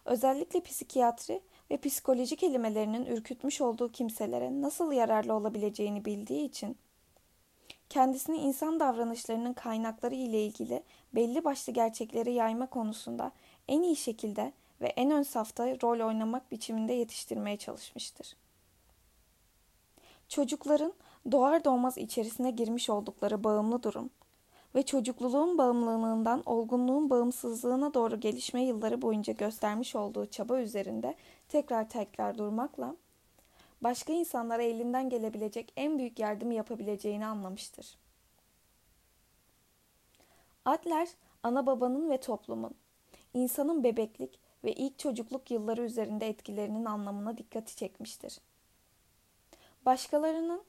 özellikle 0.04 0.62
psikiyatri 0.62 1.40
ve 1.70 1.76
psikoloji 1.76 2.36
kelimelerinin 2.36 3.06
ürkütmüş 3.06 3.60
olduğu 3.60 3.92
kimselere 3.92 4.62
nasıl 4.62 4.92
yararlı 4.92 5.34
olabileceğini 5.34 6.04
bildiği 6.04 6.44
için 6.44 6.76
kendisini 7.88 8.36
insan 8.36 8.80
davranışlarının 8.80 9.52
kaynakları 9.52 10.14
ile 10.14 10.44
ilgili 10.44 10.82
belli 11.14 11.44
başlı 11.44 11.72
gerçekleri 11.72 12.32
yayma 12.32 12.66
konusunda 12.66 13.32
en 13.68 13.82
iyi 13.82 13.96
şekilde 13.96 14.52
ve 14.80 14.86
en 14.86 15.10
ön 15.10 15.22
safta 15.22 15.66
rol 15.66 16.06
oynamak 16.06 16.50
biçiminde 16.50 16.92
yetiştirmeye 16.92 17.56
çalışmıştır. 17.56 18.36
Çocukların 20.28 20.92
doğar 21.32 21.64
doğmaz 21.64 21.98
içerisine 21.98 22.50
girmiş 22.50 22.90
oldukları 22.90 23.44
bağımlı 23.44 23.82
durum 23.82 24.10
ve 24.74 24.82
çocukluluğun 24.82 25.58
bağımlılığından 25.58 26.42
olgunluğun 26.46 27.10
bağımsızlığına 27.10 27.94
doğru 27.94 28.20
gelişme 28.20 28.64
yılları 28.64 29.02
boyunca 29.02 29.32
göstermiş 29.32 29.96
olduğu 29.96 30.26
çaba 30.26 30.60
üzerinde 30.60 31.14
tekrar 31.48 31.88
tekrar 31.88 32.38
durmakla 32.38 32.96
başka 33.80 34.12
insanlara 34.12 34.62
elinden 34.62 35.08
gelebilecek 35.08 35.72
en 35.76 35.98
büyük 35.98 36.18
yardımı 36.18 36.54
yapabileceğini 36.54 37.26
anlamıştır. 37.26 37.98
Adler, 40.64 41.08
ana 41.42 41.66
babanın 41.66 42.10
ve 42.10 42.20
toplumun, 42.20 42.74
insanın 43.34 43.84
bebeklik 43.84 44.40
ve 44.64 44.72
ilk 44.72 44.98
çocukluk 44.98 45.50
yılları 45.50 45.82
üzerinde 45.82 46.28
etkilerinin 46.28 46.84
anlamına 46.84 47.38
dikkati 47.38 47.76
çekmiştir. 47.76 48.40
Başkalarının, 49.86 50.62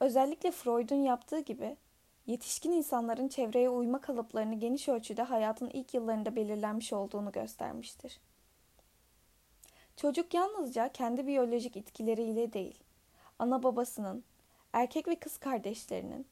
özellikle 0.00 0.50
Freud'un 0.50 1.02
yaptığı 1.02 1.40
gibi 1.40 1.76
yetişkin 2.26 2.72
insanların 2.72 3.28
çevreye 3.28 3.70
uyma 3.70 4.00
kalıplarını 4.00 4.54
geniş 4.54 4.88
ölçüde 4.88 5.22
hayatın 5.22 5.70
ilk 5.70 5.94
yıllarında 5.94 6.36
belirlenmiş 6.36 6.92
olduğunu 6.92 7.32
göstermiştir. 7.32 8.20
Çocuk 9.96 10.34
yalnızca 10.34 10.88
kendi 10.88 11.26
biyolojik 11.26 11.76
itkileriyle 11.76 12.52
değil, 12.52 12.78
ana 13.38 13.62
babasının, 13.62 14.24
erkek 14.72 15.08
ve 15.08 15.16
kız 15.16 15.38
kardeşlerinin 15.38 16.26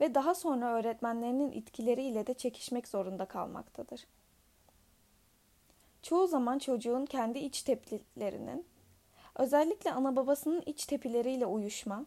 ve 0.00 0.14
daha 0.14 0.34
sonra 0.34 0.72
öğretmenlerinin 0.72 1.50
itkileriyle 1.50 2.26
de 2.26 2.34
çekişmek 2.34 2.88
zorunda 2.88 3.24
kalmaktadır. 3.24 4.06
Çoğu 6.02 6.26
zaman 6.26 6.58
çocuğun 6.58 7.06
kendi 7.06 7.38
iç 7.38 7.62
tepkilerinin, 7.62 8.66
özellikle 9.34 9.92
ana 9.92 10.16
babasının 10.16 10.62
iç 10.66 10.86
tepileriyle 10.86 11.46
uyuşma, 11.46 12.06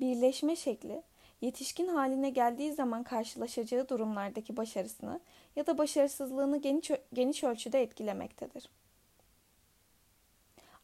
birleşme 0.00 0.56
şekli 0.56 1.02
yetişkin 1.40 1.88
haline 1.88 2.30
geldiği 2.30 2.72
zaman 2.72 3.02
karşılaşacağı 3.02 3.88
durumlardaki 3.88 4.56
başarısını 4.56 5.20
ya 5.56 5.66
da 5.66 5.78
başarısızlığını 5.78 6.56
geniş, 6.56 6.90
geniş 7.12 7.44
ölçüde 7.44 7.82
etkilemektedir. 7.82 8.68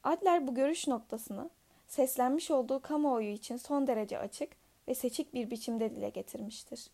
Adler 0.05 0.47
bu 0.47 0.55
görüş 0.55 0.89
noktasını 0.89 1.51
seslenmiş 1.87 2.51
olduğu 2.51 2.83
kamuoyu 2.83 3.29
için 3.29 3.57
son 3.57 3.87
derece 3.87 4.19
açık 4.19 4.53
ve 4.89 4.95
seçik 4.95 5.35
bir 5.35 5.51
biçimde 5.51 5.91
dile 5.91 6.09
getirmiştir. 6.09 6.91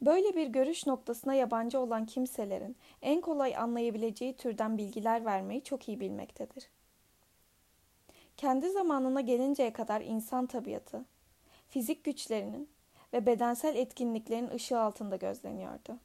Böyle 0.00 0.36
bir 0.36 0.46
görüş 0.46 0.86
noktasına 0.86 1.34
yabancı 1.34 1.80
olan 1.80 2.06
kimselerin 2.06 2.76
en 3.02 3.20
kolay 3.20 3.56
anlayabileceği 3.56 4.36
türden 4.36 4.78
bilgiler 4.78 5.24
vermeyi 5.24 5.64
çok 5.64 5.88
iyi 5.88 6.00
bilmektedir. 6.00 6.68
Kendi 8.36 8.70
zamanına 8.70 9.20
gelinceye 9.20 9.72
kadar 9.72 10.00
insan 10.00 10.46
tabiatı, 10.46 11.04
fizik 11.68 12.04
güçlerinin 12.04 12.68
ve 13.12 13.26
bedensel 13.26 13.76
etkinliklerin 13.76 14.50
ışığı 14.50 14.80
altında 14.80 15.16
gözleniyordu. 15.16 15.98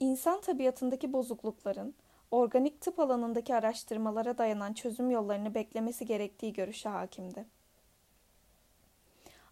İnsan 0.00 0.40
tabiatındaki 0.40 1.12
bozuklukların 1.12 1.94
organik 2.30 2.80
tıp 2.80 2.98
alanındaki 2.98 3.54
araştırmalara 3.54 4.38
dayanan 4.38 4.72
çözüm 4.72 5.10
yollarını 5.10 5.54
beklemesi 5.54 6.06
gerektiği 6.06 6.52
görüşe 6.52 6.88
hakimdi. 6.88 7.46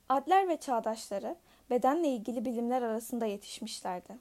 Adler 0.09 0.49
ve 0.49 0.61
çağdaşları 0.61 1.37
bedenle 1.71 2.09
ilgili 2.09 2.45
bilimler 2.45 2.83
arasında 2.83 3.27
yetişmişlerdi. 3.27 4.19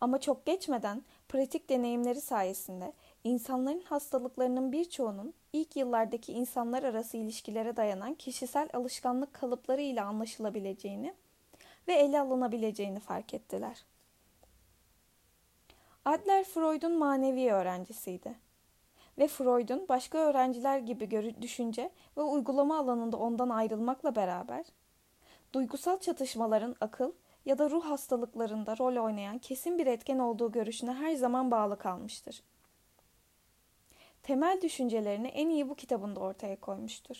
Ama 0.00 0.20
çok 0.20 0.46
geçmeden 0.46 1.02
pratik 1.28 1.70
deneyimleri 1.70 2.20
sayesinde 2.20 2.92
insanların 3.24 3.80
hastalıklarının 3.80 4.72
birçoğunun 4.72 5.34
ilk 5.52 5.76
yıllardaki 5.76 6.32
insanlar 6.32 6.82
arası 6.82 7.16
ilişkilere 7.16 7.76
dayanan 7.76 8.14
kişisel 8.14 8.68
alışkanlık 8.72 9.34
kalıpları 9.34 9.80
ile 9.80 10.02
anlaşılabileceğini 10.02 11.14
ve 11.88 11.94
ele 11.94 12.20
alınabileceğini 12.20 13.00
fark 13.00 13.34
ettiler. 13.34 13.84
Adler 16.04 16.44
Freud'un 16.44 16.98
manevi 16.98 17.52
öğrencisiydi 17.52 18.34
ve 19.18 19.28
Freud'un 19.28 19.88
başka 19.88 20.18
öğrenciler 20.18 20.78
gibi 20.78 21.42
düşünce 21.42 21.90
ve 22.16 22.22
uygulama 22.22 22.78
alanında 22.78 23.16
ondan 23.16 23.48
ayrılmakla 23.48 24.16
beraber 24.16 24.64
duygusal 25.56 25.98
çatışmaların 25.98 26.76
akıl 26.80 27.12
ya 27.44 27.58
da 27.58 27.70
ruh 27.70 27.84
hastalıklarında 27.84 28.78
rol 28.78 29.04
oynayan 29.04 29.38
kesin 29.38 29.78
bir 29.78 29.86
etken 29.86 30.18
olduğu 30.18 30.52
görüşüne 30.52 30.92
her 30.92 31.14
zaman 31.14 31.50
bağlı 31.50 31.78
kalmıştır. 31.78 32.42
Temel 34.22 34.60
düşüncelerini 34.62 35.28
en 35.28 35.48
iyi 35.48 35.68
bu 35.68 35.74
kitabında 35.74 36.20
ortaya 36.20 36.60
koymuştur. 36.60 37.16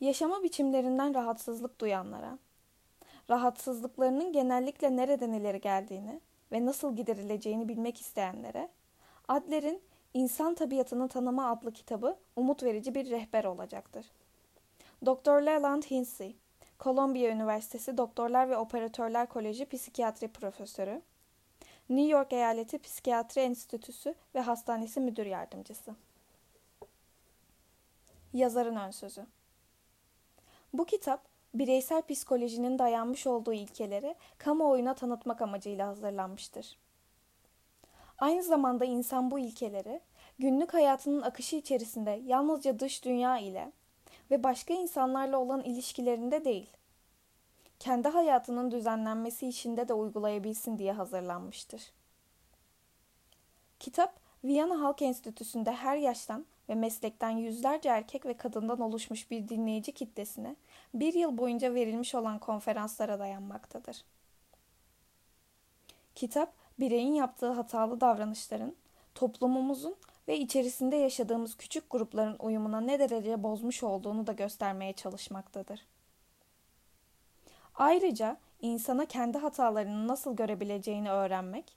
Yaşama 0.00 0.42
biçimlerinden 0.42 1.14
rahatsızlık 1.14 1.80
duyanlara, 1.80 2.38
rahatsızlıklarının 3.30 4.32
genellikle 4.32 4.96
nereden 4.96 5.32
ileri 5.32 5.60
geldiğini 5.60 6.20
ve 6.52 6.66
nasıl 6.66 6.96
giderileceğini 6.96 7.68
bilmek 7.68 8.00
isteyenlere 8.00 8.68
Adler'in 9.28 9.82
İnsan 10.14 10.54
Tabiatını 10.54 11.08
Tanıma 11.08 11.50
adlı 11.50 11.72
kitabı 11.72 12.16
umut 12.36 12.62
verici 12.62 12.94
bir 12.94 13.10
rehber 13.10 13.44
olacaktır. 13.44 14.06
Dr. 15.06 15.42
Leland 15.42 15.82
Hinsey, 15.82 16.36
Columbia 16.80 17.30
Üniversitesi 17.30 17.98
Doktorlar 17.98 18.50
ve 18.50 18.56
Operatörler 18.56 19.28
Koleji 19.28 19.66
Psikiyatri 19.66 20.28
Profesörü, 20.28 21.02
New 21.88 22.12
York 22.12 22.32
Eyaleti 22.32 22.78
Psikiyatri 22.78 23.40
Enstitüsü 23.40 24.14
ve 24.34 24.40
Hastanesi 24.40 25.00
Müdür 25.00 25.26
Yardımcısı. 25.26 25.94
Yazarın 28.32 28.76
ön 28.76 28.90
sözü. 28.90 29.26
Bu 30.72 30.84
kitap 30.84 31.24
bireysel 31.54 32.02
psikolojinin 32.02 32.78
dayanmış 32.78 33.26
olduğu 33.26 33.52
ilkeleri 33.52 34.14
kamuoyuna 34.38 34.94
tanıtmak 34.94 35.42
amacıyla 35.42 35.88
hazırlanmıştır. 35.88 36.78
Aynı 38.18 38.42
zamanda 38.42 38.84
insan 38.84 39.30
bu 39.30 39.38
ilkeleri 39.38 40.00
günlük 40.38 40.74
hayatının 40.74 41.22
akışı 41.22 41.56
içerisinde 41.56 42.10
yalnızca 42.10 42.78
dış 42.78 43.04
dünya 43.04 43.38
ile 43.38 43.72
ve 44.30 44.42
başka 44.42 44.74
insanlarla 44.74 45.38
olan 45.38 45.62
ilişkilerinde 45.62 46.44
değil, 46.44 46.70
kendi 47.78 48.08
hayatının 48.08 48.70
düzenlenmesi 48.70 49.48
içinde 49.48 49.88
de 49.88 49.94
uygulayabilsin 49.94 50.78
diye 50.78 50.92
hazırlanmıştır. 50.92 51.82
Kitap, 53.80 54.20
Viyana 54.44 54.80
Halk 54.80 55.02
Enstitüsü'nde 55.02 55.72
her 55.72 55.96
yaştan 55.96 56.46
ve 56.68 56.74
meslekten 56.74 57.30
yüzlerce 57.30 57.88
erkek 57.88 58.26
ve 58.26 58.36
kadından 58.36 58.80
oluşmuş 58.80 59.30
bir 59.30 59.48
dinleyici 59.48 59.92
kitlesine 59.92 60.56
bir 60.94 61.14
yıl 61.14 61.38
boyunca 61.38 61.74
verilmiş 61.74 62.14
olan 62.14 62.38
konferanslara 62.38 63.18
dayanmaktadır. 63.18 64.04
Kitap, 66.14 66.52
bireyin 66.80 67.14
yaptığı 67.14 67.50
hatalı 67.50 68.00
davranışların, 68.00 68.76
toplumumuzun 69.14 69.96
ve 70.28 70.38
içerisinde 70.38 70.96
yaşadığımız 70.96 71.56
küçük 71.56 71.90
grupların 71.90 72.36
uyumuna 72.38 72.80
ne 72.80 72.98
derece 72.98 73.42
bozmuş 73.42 73.82
olduğunu 73.82 74.26
da 74.26 74.32
göstermeye 74.32 74.92
çalışmaktadır. 74.92 75.86
Ayrıca 77.74 78.36
insana 78.60 79.06
kendi 79.06 79.38
hatalarını 79.38 80.08
nasıl 80.08 80.36
görebileceğini 80.36 81.10
öğrenmek, 81.10 81.76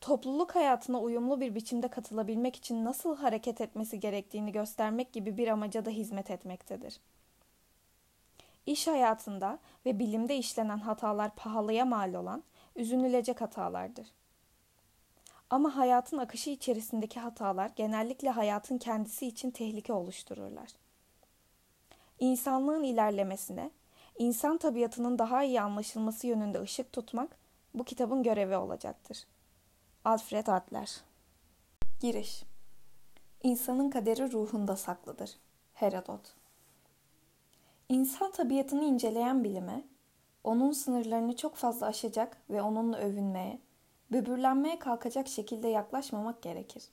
topluluk 0.00 0.54
hayatına 0.54 1.00
uyumlu 1.00 1.40
bir 1.40 1.54
biçimde 1.54 1.88
katılabilmek 1.88 2.56
için 2.56 2.84
nasıl 2.84 3.16
hareket 3.16 3.60
etmesi 3.60 4.00
gerektiğini 4.00 4.52
göstermek 4.52 5.12
gibi 5.12 5.36
bir 5.36 5.48
amaca 5.48 5.84
da 5.84 5.90
hizmet 5.90 6.30
etmektedir. 6.30 7.00
İş 8.66 8.86
hayatında 8.86 9.58
ve 9.86 9.98
bilimde 9.98 10.36
işlenen 10.36 10.78
hatalar 10.78 11.34
pahalıya 11.34 11.84
mal 11.84 12.14
olan, 12.14 12.44
üzünülecek 12.76 13.40
hatalardır. 13.40 14.06
Ama 15.50 15.76
hayatın 15.76 16.18
akışı 16.18 16.50
içerisindeki 16.50 17.20
hatalar 17.20 17.70
genellikle 17.76 18.30
hayatın 18.30 18.78
kendisi 18.78 19.26
için 19.26 19.50
tehlike 19.50 19.92
oluştururlar. 19.92 20.68
İnsanlığın 22.18 22.82
ilerlemesine, 22.82 23.70
insan 24.18 24.58
tabiatının 24.58 25.18
daha 25.18 25.44
iyi 25.44 25.60
anlaşılması 25.60 26.26
yönünde 26.26 26.60
ışık 26.60 26.92
tutmak 26.92 27.36
bu 27.74 27.84
kitabın 27.84 28.22
görevi 28.22 28.56
olacaktır. 28.56 29.26
Alfred 30.04 30.46
Adler 30.46 31.00
Giriş 32.00 32.42
İnsanın 33.42 33.90
kaderi 33.90 34.32
ruhunda 34.32 34.76
saklıdır. 34.76 35.30
Herodot 35.74 36.34
İnsan 37.88 38.32
tabiatını 38.32 38.84
inceleyen 38.84 39.44
bilime, 39.44 39.84
onun 40.44 40.72
sınırlarını 40.72 41.36
çok 41.36 41.56
fazla 41.56 41.86
aşacak 41.86 42.36
ve 42.50 42.62
onunla 42.62 42.98
övünmeye, 42.98 43.58
böbürlenmeye 44.12 44.78
kalkacak 44.78 45.28
şekilde 45.28 45.68
yaklaşmamak 45.68 46.42
gerekir. 46.42 46.84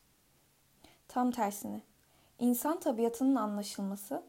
Tam 1.07 1.31
tersine, 1.31 1.81
insan 2.39 2.79
tabiatının 2.79 3.35
anlaşılması, 3.35 4.23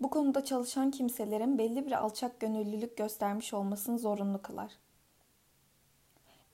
bu 0.00 0.10
konuda 0.10 0.44
çalışan 0.44 0.90
kimselerin 0.90 1.58
belli 1.58 1.86
bir 1.86 1.92
alçak 1.92 2.40
gönüllülük 2.40 2.96
göstermiş 2.96 3.54
olmasını 3.54 3.98
zorunlu 3.98 4.42
kılar. 4.42 4.72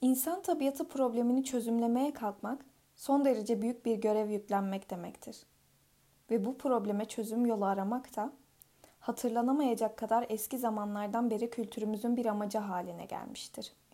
İnsan 0.01 0.41
tabiatı 0.41 0.87
problemini 0.87 1.43
çözümlemeye 1.43 2.13
kalkmak, 2.13 2.65
son 2.95 3.25
derece 3.25 3.61
büyük 3.61 3.85
bir 3.85 3.95
görev 3.95 4.29
yüklenmek 4.29 4.89
demektir. 4.89 5.43
Ve 6.31 6.45
bu 6.45 6.57
probleme 6.57 7.05
çözüm 7.05 7.45
yolu 7.45 7.65
aramak 7.65 8.15
da, 8.15 8.33
hatırlanamayacak 8.99 9.97
kadar 9.97 10.25
eski 10.29 10.57
zamanlardan 10.57 11.29
beri 11.29 11.49
kültürümüzün 11.49 12.17
bir 12.17 12.25
amacı 12.25 12.57
haline 12.57 13.05
gelmiştir.'' 13.05 13.86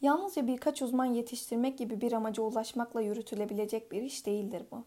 Yalnızca 0.00 0.46
birkaç 0.46 0.82
uzman 0.82 1.04
yetiştirmek 1.04 1.78
gibi 1.78 2.00
bir 2.00 2.12
amaca 2.12 2.42
ulaşmakla 2.42 3.00
yürütülebilecek 3.00 3.92
bir 3.92 4.02
iş 4.02 4.26
değildir 4.26 4.62
bu. 4.70 4.84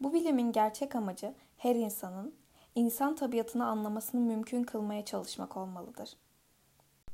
Bu 0.00 0.12
bilimin 0.12 0.52
gerçek 0.52 0.94
amacı 0.94 1.34
her 1.56 1.74
insanın 1.74 2.34
insan 2.74 3.14
tabiatını 3.14 3.66
anlamasını 3.66 4.20
mümkün 4.20 4.62
kılmaya 4.62 5.04
çalışmak 5.04 5.56
olmalıdır. 5.56 6.16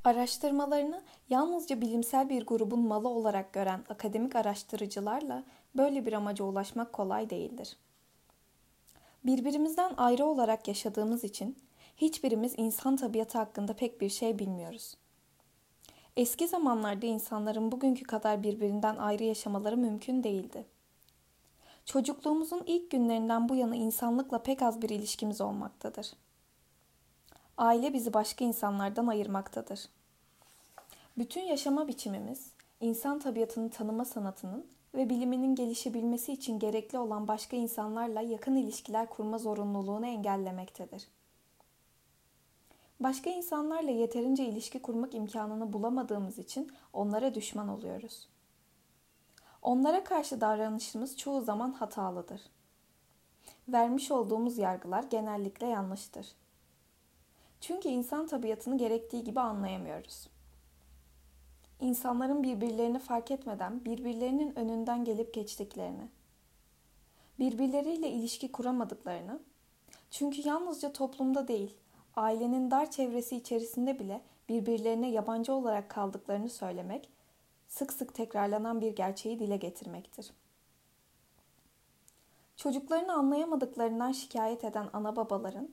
Araştırmalarını 0.05 1.03
yalnızca 1.29 1.81
bilimsel 1.81 2.29
bir 2.29 2.47
grubun 2.47 2.81
malı 2.81 3.09
olarak 3.09 3.53
gören 3.53 3.85
akademik 3.89 4.37
araştırıcılarla 4.37 5.45
böyle 5.77 6.07
bir 6.07 6.13
amaca 6.13 6.45
ulaşmak 6.45 6.93
kolay 6.93 7.31
değildir. 7.31 7.77
Birbirimizden 9.25 9.95
ayrı 9.97 10.27
olarak 10.27 10.69
yaşadığımız 10.69 11.25
için 11.25 11.59
hiçbirimiz 11.97 12.55
insan 12.57 12.97
tabiatı 12.97 13.39
hakkında 13.39 13.73
pek 13.73 14.01
bir 14.01 14.09
şey 14.09 14.39
bilmiyoruz. 14.39 14.97
Eski 16.17 16.49
zamanlarda 16.49 17.07
insanların 17.07 17.73
bugünkü 17.73 18.05
kadar 18.05 18.43
birbirinden 18.43 18.97
ayrı 18.97 19.25
yaşamaları 19.25 19.77
mümkün 19.77 20.25
değildi. 20.25 20.67
Çocukluğumuzun 21.85 22.63
ilk 22.67 22.91
günlerinden 22.91 23.49
bu 23.49 23.55
yana 23.55 23.77
insanlıkla 23.77 24.43
pek 24.43 24.63
az 24.63 24.83
bir 24.83 24.89
ilişkimiz 24.89 25.41
olmaktadır. 25.41 26.13
Aile 27.59 27.95
bizi 27.95 28.15
başka 28.15 28.45
insanlardan 28.45 29.07
ayırmaktadır. 29.07 29.89
Bütün 31.19 31.41
yaşama 31.41 31.89
biçimimiz, 31.89 32.53
insan 32.81 33.19
tabiatını 33.19 33.71
tanıma 33.71 34.05
sanatının 34.05 34.67
ve 34.95 35.11
biliminin 35.11 35.55
gelişebilmesi 35.55 36.33
için 36.33 36.59
gerekli 36.59 36.99
olan 36.99 37.29
başka 37.29 37.57
insanlarla 37.57 38.21
yakın 38.21 38.57
ilişkiler 38.57 39.09
kurma 39.09 39.39
zorunluluğunu 39.39 40.07
engellemektedir. 40.07 41.09
Başka 43.01 43.31
insanlarla 43.31 43.91
yeterince 43.91 44.45
ilişki 44.45 44.83
kurmak 44.83 45.15
imkanını 45.15 45.73
bulamadığımız 45.73 46.39
için 46.39 46.73
onlara 46.93 47.35
düşman 47.35 47.69
oluyoruz. 47.69 48.29
Onlara 49.63 50.05
karşı 50.05 50.41
davranışımız 50.41 51.17
çoğu 51.17 51.41
zaman 51.41 51.73
hatalıdır. 51.73 52.41
Vermiş 53.69 54.11
olduğumuz 54.11 54.59
yargılar 54.59 55.03
genellikle 55.03 55.67
yanlıştır. 55.67 56.27
Çünkü 57.61 57.89
insan 57.89 58.27
tabiatını 58.27 58.79
gerektiği 58.79 59.25
gibi 59.25 59.41
anlayamıyoruz. 59.41 60.29
İnsanların 61.81 62.43
birbirlerini 62.43 62.99
fark 62.99 63.31
etmeden 63.31 63.85
birbirlerinin 63.85 64.59
önünden 64.59 65.05
gelip 65.05 65.35
geçtiklerini, 65.35 66.09
birbirleriyle 67.39 68.11
ilişki 68.11 68.53
kuramadıklarını, 68.53 69.41
çünkü 70.11 70.49
yalnızca 70.49 70.93
toplumda 70.93 71.49
değil, 71.49 71.77
ailenin 72.17 72.71
dar 72.71 72.91
çevresi 72.91 73.37
içerisinde 73.37 73.99
bile 73.99 74.23
birbirlerine 74.49 75.11
yabancı 75.11 75.53
olarak 75.53 75.89
kaldıklarını 75.91 76.49
söylemek, 76.49 77.11
sık 77.69 77.93
sık 77.93 78.15
tekrarlanan 78.15 78.81
bir 78.81 78.97
gerçeği 78.97 79.39
dile 79.39 79.57
getirmektir. 79.57 80.31
Çocuklarını 82.57 83.13
anlayamadıklarından 83.13 84.13
şikayet 84.13 84.65
eden 84.65 84.89
ana 84.93 85.17
babaların 85.17 85.71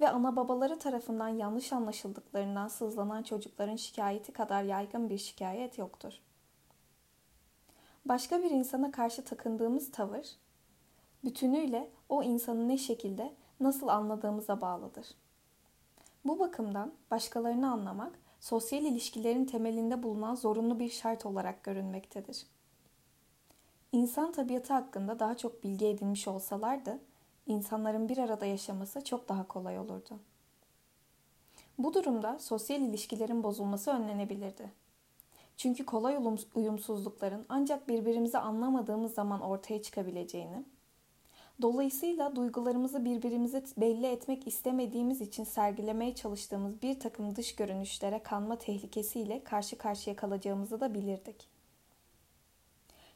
ve 0.00 0.08
ana 0.08 0.36
babaları 0.36 0.78
tarafından 0.78 1.28
yanlış 1.28 1.72
anlaşıldıklarından 1.72 2.68
sızlanan 2.68 3.22
çocukların 3.22 3.76
şikayeti 3.76 4.32
kadar 4.32 4.62
yaygın 4.62 5.10
bir 5.10 5.18
şikayet 5.18 5.78
yoktur. 5.78 6.12
Başka 8.04 8.42
bir 8.42 8.50
insana 8.50 8.90
karşı 8.90 9.24
takındığımız 9.24 9.90
tavır, 9.90 10.26
bütünüyle 11.24 11.90
o 12.08 12.22
insanı 12.22 12.68
ne 12.68 12.78
şekilde, 12.78 13.34
nasıl 13.60 13.88
anladığımıza 13.88 14.60
bağlıdır. 14.60 15.06
Bu 16.26 16.38
bakımdan 16.38 16.92
başkalarını 17.10 17.72
anlamak, 17.72 18.18
sosyal 18.40 18.82
ilişkilerin 18.82 19.44
temelinde 19.44 20.02
bulunan 20.02 20.34
zorunlu 20.34 20.78
bir 20.78 20.90
şart 20.90 21.26
olarak 21.26 21.64
görünmektedir. 21.64 22.46
İnsan 23.92 24.32
tabiatı 24.32 24.72
hakkında 24.72 25.18
daha 25.18 25.36
çok 25.36 25.64
bilgi 25.64 25.86
edinmiş 25.86 26.28
olsalardı, 26.28 26.98
insanların 27.46 28.08
bir 28.08 28.18
arada 28.18 28.46
yaşaması 28.46 29.04
çok 29.04 29.28
daha 29.28 29.48
kolay 29.48 29.78
olurdu. 29.78 30.20
Bu 31.78 31.94
durumda 31.94 32.38
sosyal 32.38 32.80
ilişkilerin 32.80 33.42
bozulması 33.42 33.90
önlenebilirdi. 33.90 34.72
Çünkü 35.56 35.86
kolay 35.86 36.18
uyumsuzlukların 36.54 37.46
ancak 37.48 37.88
birbirimizi 37.88 38.38
anlamadığımız 38.38 39.14
zaman 39.14 39.40
ortaya 39.40 39.82
çıkabileceğini, 39.82 40.64
dolayısıyla 41.62 42.36
duygularımızı 42.36 43.04
birbirimize 43.04 43.64
belli 43.76 44.06
etmek 44.06 44.46
istemediğimiz 44.46 45.20
için 45.20 45.44
sergilemeye 45.44 46.14
çalıştığımız 46.14 46.82
bir 46.82 47.00
takım 47.00 47.36
dış 47.36 47.54
görünüşlere 47.54 48.22
kanma 48.22 48.58
tehlikesiyle 48.58 49.44
karşı 49.44 49.78
karşıya 49.78 50.16
kalacağımızı 50.16 50.80
da 50.80 50.94
bilirdik. 50.94 51.48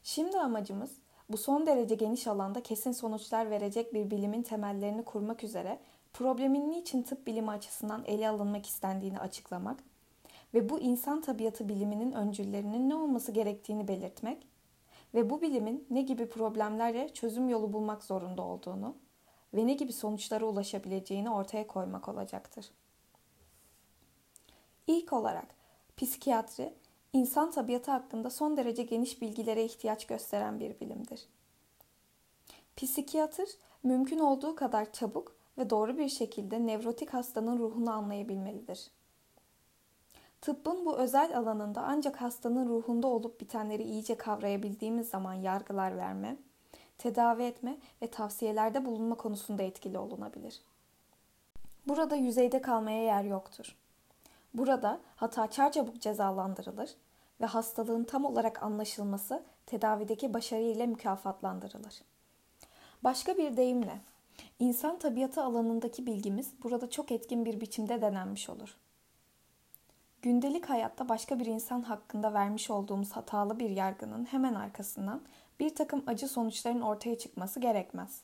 Şimdi 0.03 0.39
amacımız 0.39 0.91
bu 1.29 1.37
son 1.37 1.67
derece 1.67 1.95
geniş 1.95 2.27
alanda 2.27 2.63
kesin 2.63 2.93
sonuçlar 2.93 3.51
verecek 3.51 3.95
bir 3.95 4.11
bilimin 4.11 4.43
temellerini 4.43 5.05
kurmak 5.05 5.45
üzere 5.45 5.79
problemin 6.13 6.71
niçin 6.71 7.03
tıp 7.03 7.27
bilimi 7.27 7.51
açısından 7.51 8.05
ele 8.07 8.29
alınmak 8.29 8.67
istendiğini 8.67 9.21
açıklamak 9.21 9.85
ve 10.55 10.69
bu 10.69 10.81
insan 10.81 11.21
tabiatı 11.21 11.69
biliminin 11.69 12.13
öncüllerinin 12.13 12.91
ne 12.91 12.95
olması 12.95 13.33
gerektiğini 13.33 13.89
belirtmek 13.89 14.47
ve 15.15 15.31
bu 15.31 15.43
bilimin 15.43 15.87
ne 15.91 16.03
gibi 16.03 16.29
problemlerle 16.29 17.09
çözüm 17.15 17.49
yolu 17.49 17.73
bulmak 17.73 18.05
zorunda 18.05 18.43
olduğunu 18.43 18.97
ve 19.55 19.67
ne 19.67 19.75
gibi 19.75 19.93
sonuçlara 19.93 20.45
ulaşabileceğini 20.45 21.31
ortaya 21.31 21.67
koymak 21.67 22.09
olacaktır. 22.09 22.71
İlk 24.87 25.13
olarak 25.13 25.55
psikiyatri 25.97 26.75
insan 27.13 27.51
tabiatı 27.51 27.91
hakkında 27.91 28.31
son 28.31 28.57
derece 28.57 28.83
geniş 28.83 29.23
bilgilere 29.23 29.65
ihtiyaç 29.65 30.07
gösteren 30.07 30.61
bir 30.61 30.81
bilimdir. 30.81 31.29
Psikiyatr 32.77 33.49
mümkün 33.83 34.19
olduğu 34.19 34.55
kadar 34.55 34.93
çabuk 34.93 35.37
ve 35.59 35.71
doğru 35.71 35.99
bir 35.99 36.09
şekilde 36.09 36.67
nevrotik 36.67 37.15
hastanın 37.15 37.59
ruhunu 37.59 37.91
anlayabilmelidir. 37.91 38.91
Tıbbın 40.41 40.87
bu 40.87 40.97
özel 40.97 41.39
alanında 41.39 41.83
ancak 41.83 42.21
hastanın 42.21 42.69
ruhunda 42.69 43.07
olup 43.07 43.41
bitenleri 43.41 43.83
iyice 43.83 44.15
kavrayabildiğimiz 44.15 45.09
zaman 45.09 45.35
yargılar 45.35 45.97
verme, 45.97 46.37
tedavi 46.99 47.43
etme 47.43 47.77
ve 48.03 48.11
tavsiyelerde 48.11 48.85
bulunma 48.85 49.15
konusunda 49.15 49.63
etkili 49.63 49.99
olunabilir. 49.99 50.61
Burada 51.89 52.17
yüzeyde 52.17 52.61
kalmaya 52.61 53.03
yer 53.03 53.25
yoktur. 53.25 53.77
Burada 54.55 55.01
hata 55.17 55.51
çarçabuk 55.51 56.01
cezalandırılır 56.01 56.91
ve 57.41 57.47
hastalığın 57.47 58.05
tam 58.05 58.25
olarak 58.25 58.63
anlaşılması 58.63 59.43
tedavideki 59.67 60.35
başarı 60.35 60.63
ile 60.63 60.87
mükafatlandırılır. 60.87 62.03
Başka 63.05 63.37
bir 63.37 63.57
deyimle, 63.57 64.01
insan 64.59 64.99
tabiatı 64.99 65.45
alanındaki 65.45 66.07
bilgimiz 66.07 66.53
burada 66.63 66.91
çok 66.91 67.13
etkin 67.13 67.45
bir 67.45 67.61
biçimde 67.61 68.01
denenmiş 68.03 68.51
olur. 68.51 68.77
Gündelik 70.23 70.71
hayatta 70.71 71.09
başka 71.09 71.39
bir 71.39 71.47
insan 71.47 71.83
hakkında 71.83 72.35
vermiş 72.35 72.71
olduğumuz 72.71 73.13
hatalı 73.13 73.59
bir 73.59 73.71
yargının 73.71 74.25
hemen 74.25 74.55
arkasından 74.55 75.23
bir 75.61 75.75
takım 75.75 76.03
acı 76.07 76.29
sonuçların 76.29 76.81
ortaya 76.81 77.19
çıkması 77.19 77.61
gerekmez. 77.61 78.23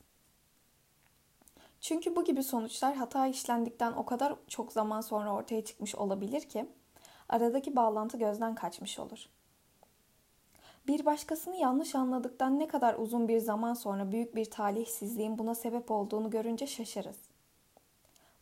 Çünkü 1.80 2.16
bu 2.16 2.24
gibi 2.24 2.42
sonuçlar 2.42 2.94
hata 2.94 3.26
işlendikten 3.26 3.92
o 3.92 4.06
kadar 4.06 4.34
çok 4.48 4.72
zaman 4.72 5.00
sonra 5.00 5.34
ortaya 5.34 5.64
çıkmış 5.64 5.94
olabilir 5.94 6.40
ki 6.40 6.66
aradaki 7.28 7.76
bağlantı 7.76 8.18
gözden 8.18 8.54
kaçmış 8.54 8.98
olur. 8.98 9.28
Bir 10.86 11.06
başkasını 11.06 11.56
yanlış 11.56 11.94
anladıktan 11.94 12.58
ne 12.58 12.68
kadar 12.68 12.94
uzun 12.94 13.28
bir 13.28 13.38
zaman 13.38 13.74
sonra 13.74 14.12
büyük 14.12 14.36
bir 14.36 14.44
talihsizliğin 14.44 15.38
buna 15.38 15.54
sebep 15.54 15.90
olduğunu 15.90 16.30
görünce 16.30 16.66
şaşarız. 16.66 17.18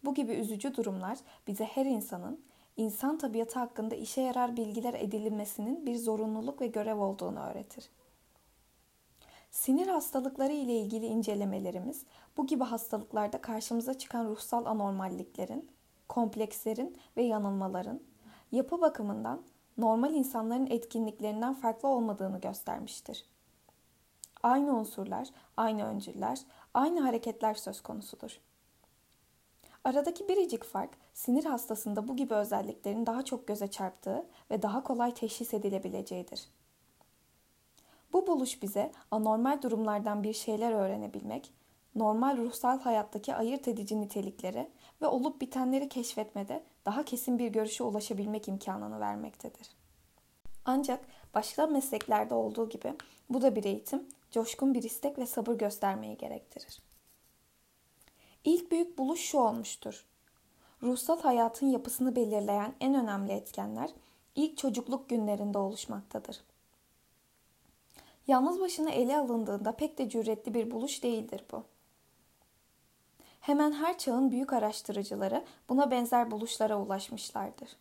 Bu 0.04 0.14
gibi 0.14 0.32
üzücü 0.32 0.76
durumlar 0.76 1.18
bize 1.46 1.64
her 1.64 1.86
insanın 1.86 2.40
insan 2.76 3.18
tabiatı 3.18 3.58
hakkında 3.58 3.94
işe 3.94 4.20
yarar 4.20 4.56
bilgiler 4.56 4.94
edinilmesinin 4.94 5.86
bir 5.86 5.96
zorunluluk 5.96 6.60
ve 6.60 6.66
görev 6.66 6.98
olduğunu 6.98 7.40
öğretir. 7.40 7.90
Sinir 9.50 9.86
hastalıkları 9.86 10.52
ile 10.52 10.72
ilgili 10.72 11.06
incelemelerimiz 11.06 12.04
bu 12.36 12.46
gibi 12.46 12.64
hastalıklarda 12.64 13.40
karşımıza 13.40 13.98
çıkan 13.98 14.28
ruhsal 14.28 14.64
anormalliklerin, 14.66 15.70
komplekslerin 16.08 16.96
ve 17.16 17.22
yanılmaların 17.22 18.00
yapı 18.52 18.80
bakımından 18.80 19.42
normal 19.78 20.14
insanların 20.14 20.66
etkinliklerinden 20.66 21.54
farklı 21.54 21.88
olmadığını 21.88 22.40
göstermiştir. 22.40 23.26
Aynı 24.42 24.76
unsurlar, 24.76 25.28
aynı 25.56 25.84
öncüller, 25.84 26.40
aynı 26.74 27.00
hareketler 27.00 27.54
söz 27.54 27.80
konusudur. 27.80 28.40
Aradaki 29.84 30.28
biricik 30.28 30.64
fark 30.64 30.90
sinir 31.14 31.44
hastasında 31.44 32.08
bu 32.08 32.16
gibi 32.16 32.34
özelliklerin 32.34 33.06
daha 33.06 33.24
çok 33.24 33.46
göze 33.46 33.68
çarptığı 33.68 34.26
ve 34.50 34.62
daha 34.62 34.82
kolay 34.82 35.14
teşhis 35.14 35.54
edilebileceğidir. 35.54 36.48
Bu 38.12 38.26
buluş 38.26 38.62
bize 38.62 38.92
anormal 39.10 39.62
durumlardan 39.62 40.22
bir 40.22 40.32
şeyler 40.32 40.72
öğrenebilmek, 40.72 41.52
normal 41.94 42.36
ruhsal 42.36 42.80
hayattaki 42.80 43.34
ayırt 43.34 43.68
edici 43.68 44.00
nitelikleri 44.00 44.70
ve 45.02 45.06
olup 45.06 45.40
bitenleri 45.40 45.88
keşfetmede 45.88 46.64
daha 46.86 47.04
kesin 47.04 47.38
bir 47.38 47.48
görüşe 47.48 47.84
ulaşabilmek 47.84 48.48
imkanını 48.48 49.00
vermektedir. 49.00 49.70
Ancak 50.64 51.00
başka 51.34 51.66
mesleklerde 51.66 52.34
olduğu 52.34 52.68
gibi 52.68 52.94
bu 53.30 53.42
da 53.42 53.56
bir 53.56 53.64
eğitim, 53.64 54.08
coşkun 54.30 54.74
bir 54.74 54.82
istek 54.82 55.18
ve 55.18 55.26
sabır 55.26 55.54
göstermeyi 55.54 56.16
gerektirir. 56.16 56.93
İlk 58.44 58.70
büyük 58.70 58.98
buluş 58.98 59.20
şu 59.20 59.38
olmuştur. 59.38 60.06
Ruhsal 60.82 61.20
hayatın 61.20 61.66
yapısını 61.66 62.16
belirleyen 62.16 62.74
en 62.80 62.94
önemli 62.94 63.32
etkenler 63.32 63.90
ilk 64.34 64.58
çocukluk 64.58 65.08
günlerinde 65.08 65.58
oluşmaktadır. 65.58 66.40
Yalnız 68.26 68.60
başına 68.60 68.90
ele 68.90 69.16
alındığında 69.16 69.72
pek 69.72 69.98
de 69.98 70.08
cüretli 70.08 70.54
bir 70.54 70.70
buluş 70.70 71.02
değildir 71.02 71.44
bu. 71.52 71.64
Hemen 73.40 73.72
her 73.72 73.98
çağın 73.98 74.30
büyük 74.30 74.52
araştırıcıları 74.52 75.44
buna 75.68 75.90
benzer 75.90 76.30
buluşlara 76.30 76.80
ulaşmışlardır. 76.80 77.76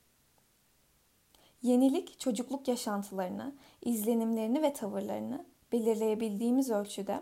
Yenilik 1.61 2.19
çocukluk 2.19 2.67
yaşantılarını, 2.67 3.55
izlenimlerini 3.81 4.61
ve 4.61 4.73
tavırlarını 4.73 5.45
belirleyebildiğimiz 5.71 6.69
ölçüde 6.71 7.21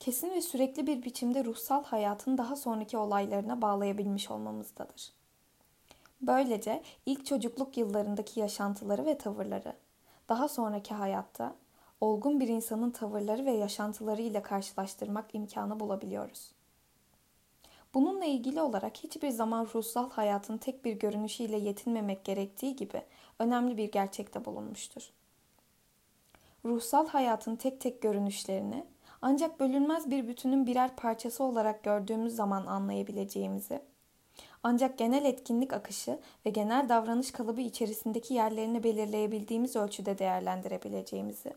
kesin 0.00 0.30
ve 0.30 0.42
sürekli 0.42 0.86
bir 0.86 1.02
biçimde 1.02 1.44
ruhsal 1.44 1.84
hayatın 1.84 2.38
daha 2.38 2.56
sonraki 2.56 2.98
olaylarına 2.98 3.62
bağlayabilmiş 3.62 4.30
olmamızdadır. 4.30 5.12
Böylece 6.20 6.82
ilk 7.06 7.26
çocukluk 7.26 7.76
yıllarındaki 7.76 8.40
yaşantıları 8.40 9.06
ve 9.06 9.18
tavırları 9.18 9.76
daha 10.28 10.48
sonraki 10.48 10.94
hayatta 10.94 11.54
olgun 12.00 12.40
bir 12.40 12.48
insanın 12.48 12.90
tavırları 12.90 13.46
ve 13.46 13.52
yaşantıları 13.52 14.22
ile 14.22 14.42
karşılaştırmak 14.42 15.34
imkanı 15.34 15.80
bulabiliyoruz. 15.80 16.52
Bununla 17.94 18.24
ilgili 18.24 18.60
olarak 18.60 18.96
hiçbir 18.96 19.30
zaman 19.30 19.68
ruhsal 19.74 20.10
hayatın 20.10 20.58
tek 20.58 20.84
bir 20.84 20.92
görünüşüyle 20.92 21.58
yetinmemek 21.58 22.24
gerektiği 22.24 22.76
gibi 22.76 23.02
önemli 23.38 23.76
bir 23.76 23.92
gerçekte 23.92 24.44
bulunmuştur. 24.44 25.12
Ruhsal 26.64 27.08
hayatın 27.08 27.56
tek 27.56 27.80
tek 27.80 28.02
görünüşlerini 28.02 28.84
ancak 29.22 29.60
bölünmez 29.60 30.10
bir 30.10 30.28
bütünün 30.28 30.66
birer 30.66 30.96
parçası 30.96 31.44
olarak 31.44 31.82
gördüğümüz 31.82 32.34
zaman 32.34 32.66
anlayabileceğimizi, 32.66 33.80
ancak 34.62 34.98
genel 34.98 35.24
etkinlik 35.24 35.72
akışı 35.72 36.18
ve 36.46 36.50
genel 36.50 36.88
davranış 36.88 37.30
kalıbı 37.30 37.60
içerisindeki 37.60 38.34
yerlerini 38.34 38.84
belirleyebildiğimiz 38.84 39.76
ölçüde 39.76 40.18
değerlendirebileceğimizi, 40.18 41.54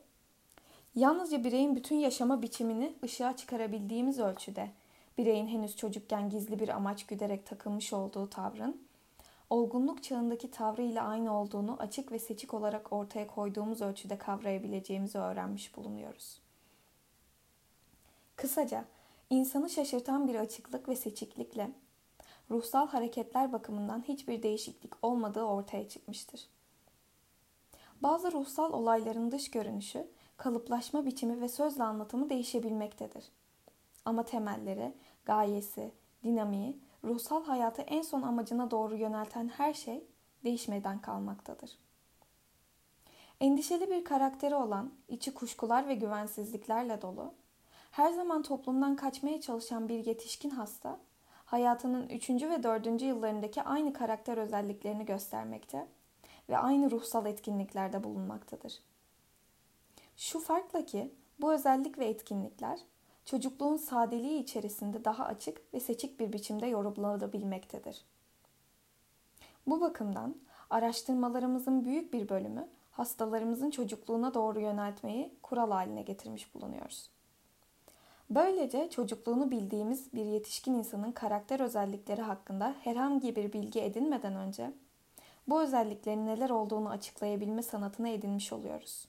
yalnızca 0.95 1.43
bireyin 1.43 1.75
bütün 1.75 1.95
yaşama 1.95 2.41
biçimini 2.41 2.93
ışığa 3.03 3.35
çıkarabildiğimiz 3.35 4.19
ölçüde, 4.19 4.69
bireyin 5.17 5.47
henüz 5.47 5.75
çocukken 5.77 6.29
gizli 6.29 6.59
bir 6.59 6.69
amaç 6.69 7.05
güderek 7.05 7.45
takılmış 7.45 7.93
olduğu 7.93 8.29
tavrın, 8.29 8.81
olgunluk 9.49 10.03
çağındaki 10.03 10.51
tavrı 10.51 10.81
ile 10.81 11.01
aynı 11.01 11.39
olduğunu 11.39 11.75
açık 11.79 12.11
ve 12.11 12.19
seçik 12.19 12.53
olarak 12.53 12.93
ortaya 12.93 13.27
koyduğumuz 13.27 13.81
ölçüde 13.81 14.17
kavrayabileceğimizi 14.17 15.17
öğrenmiş 15.17 15.77
bulunuyoruz. 15.77 16.44
Kısaca, 18.35 18.85
insanı 19.29 19.69
şaşırtan 19.69 20.27
bir 20.27 20.35
açıklık 20.35 20.89
ve 20.89 20.95
seçiklikle 20.95 21.71
ruhsal 22.51 22.87
hareketler 22.87 23.53
bakımından 23.53 24.03
hiçbir 24.07 24.43
değişiklik 24.43 24.93
olmadığı 25.01 25.43
ortaya 25.43 25.89
çıkmıştır. 25.89 26.47
Bazı 28.01 28.31
ruhsal 28.31 28.73
olayların 28.73 29.31
dış 29.31 29.51
görünüşü, 29.51 30.07
kalıplaşma 30.37 31.05
biçimi 31.05 31.41
ve 31.41 31.49
sözle 31.49 31.83
anlatımı 31.83 32.29
değişebilmektedir. 32.29 33.31
Ama 34.05 34.23
temelleri, 34.23 34.93
gayesi, 35.25 35.91
dinamiği, 36.23 36.79
ruhsal 37.03 37.43
hayatı 37.43 37.81
en 37.81 38.01
son 38.01 38.21
amacına 38.21 38.71
doğru 38.71 38.95
yönelten 38.95 39.47
her 39.47 39.73
şey 39.73 40.07
değişmeden 40.43 41.01
kalmaktadır. 41.01 41.77
Endişeli 43.41 43.91
bir 43.91 44.05
karakteri 44.05 44.55
olan, 44.55 44.93
içi 45.07 45.33
kuşkular 45.33 45.87
ve 45.87 45.95
güvensizliklerle 45.95 47.01
dolu, 47.01 47.33
her 47.95 48.11
zaman 48.11 48.41
toplumdan 48.41 48.95
kaçmaya 48.95 49.41
çalışan 49.41 49.89
bir 49.89 50.05
yetişkin 50.05 50.49
hasta, 50.49 50.99
hayatının 51.45 52.09
3. 52.09 52.29
ve 52.29 52.63
4. 52.63 53.01
yıllarındaki 53.01 53.61
aynı 53.61 53.93
karakter 53.93 54.37
özelliklerini 54.37 55.05
göstermekte 55.05 55.87
ve 56.49 56.57
aynı 56.57 56.91
ruhsal 56.91 57.25
etkinliklerde 57.25 58.03
bulunmaktadır. 58.03 58.79
Şu 60.17 60.39
farkla 60.39 60.85
ki 60.85 61.13
bu 61.39 61.53
özellik 61.53 61.97
ve 61.97 62.05
etkinlikler 62.05 62.79
çocukluğun 63.25 63.77
sadeliği 63.77 64.43
içerisinde 64.43 65.05
daha 65.05 65.25
açık 65.25 65.73
ve 65.73 65.79
seçik 65.79 66.19
bir 66.19 66.33
biçimde 66.33 66.65
yorumlanabilmektedir. 66.67 68.05
Bu 69.67 69.81
bakımdan 69.81 70.35
araştırmalarımızın 70.69 71.85
büyük 71.85 72.13
bir 72.13 72.29
bölümü 72.29 72.67
hastalarımızın 72.91 73.69
çocukluğuna 73.69 74.33
doğru 74.33 74.59
yöneltmeyi 74.59 75.33
kural 75.43 75.71
haline 75.71 76.01
getirmiş 76.01 76.55
bulunuyoruz. 76.55 77.14
Böylece 78.29 78.89
çocukluğunu 78.89 79.51
bildiğimiz 79.51 80.13
bir 80.13 80.25
yetişkin 80.25 80.73
insanın 80.73 81.11
karakter 81.11 81.59
özellikleri 81.59 82.21
hakkında 82.21 82.75
herhangi 82.83 83.35
bir 83.35 83.53
bilgi 83.53 83.81
edinmeden 83.81 84.35
önce 84.35 84.71
bu 85.47 85.61
özelliklerin 85.61 86.25
neler 86.25 86.49
olduğunu 86.49 86.89
açıklayabilme 86.89 87.63
sanatını 87.63 88.09
edinmiş 88.09 88.53
oluyoruz. 88.53 89.07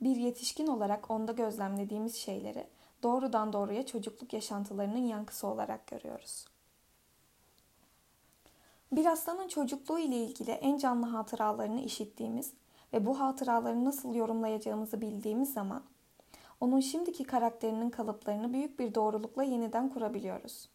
Bir 0.00 0.16
yetişkin 0.16 0.66
olarak 0.66 1.10
onda 1.10 1.32
gözlemlediğimiz 1.32 2.14
şeyleri 2.16 2.66
doğrudan 3.02 3.52
doğruya 3.52 3.86
çocukluk 3.86 4.32
yaşantılarının 4.32 5.06
yankısı 5.06 5.46
olarak 5.46 5.86
görüyoruz. 5.86 6.44
Bir 8.92 9.04
hastanın 9.04 9.48
çocukluğu 9.48 9.98
ile 9.98 10.16
ilgili 10.16 10.50
en 10.50 10.78
canlı 10.78 11.06
hatıralarını 11.06 11.80
işittiğimiz 11.80 12.52
ve 12.92 13.06
bu 13.06 13.20
hatıraları 13.20 13.84
nasıl 13.84 14.14
yorumlayacağımızı 14.14 15.00
bildiğimiz 15.00 15.52
zaman 15.52 15.82
onun 16.60 16.80
şimdiki 16.80 17.24
karakterinin 17.24 17.90
kalıplarını 17.90 18.52
büyük 18.52 18.78
bir 18.78 18.94
doğrulukla 18.94 19.42
yeniden 19.42 19.88
kurabiliyoruz. 19.88 20.68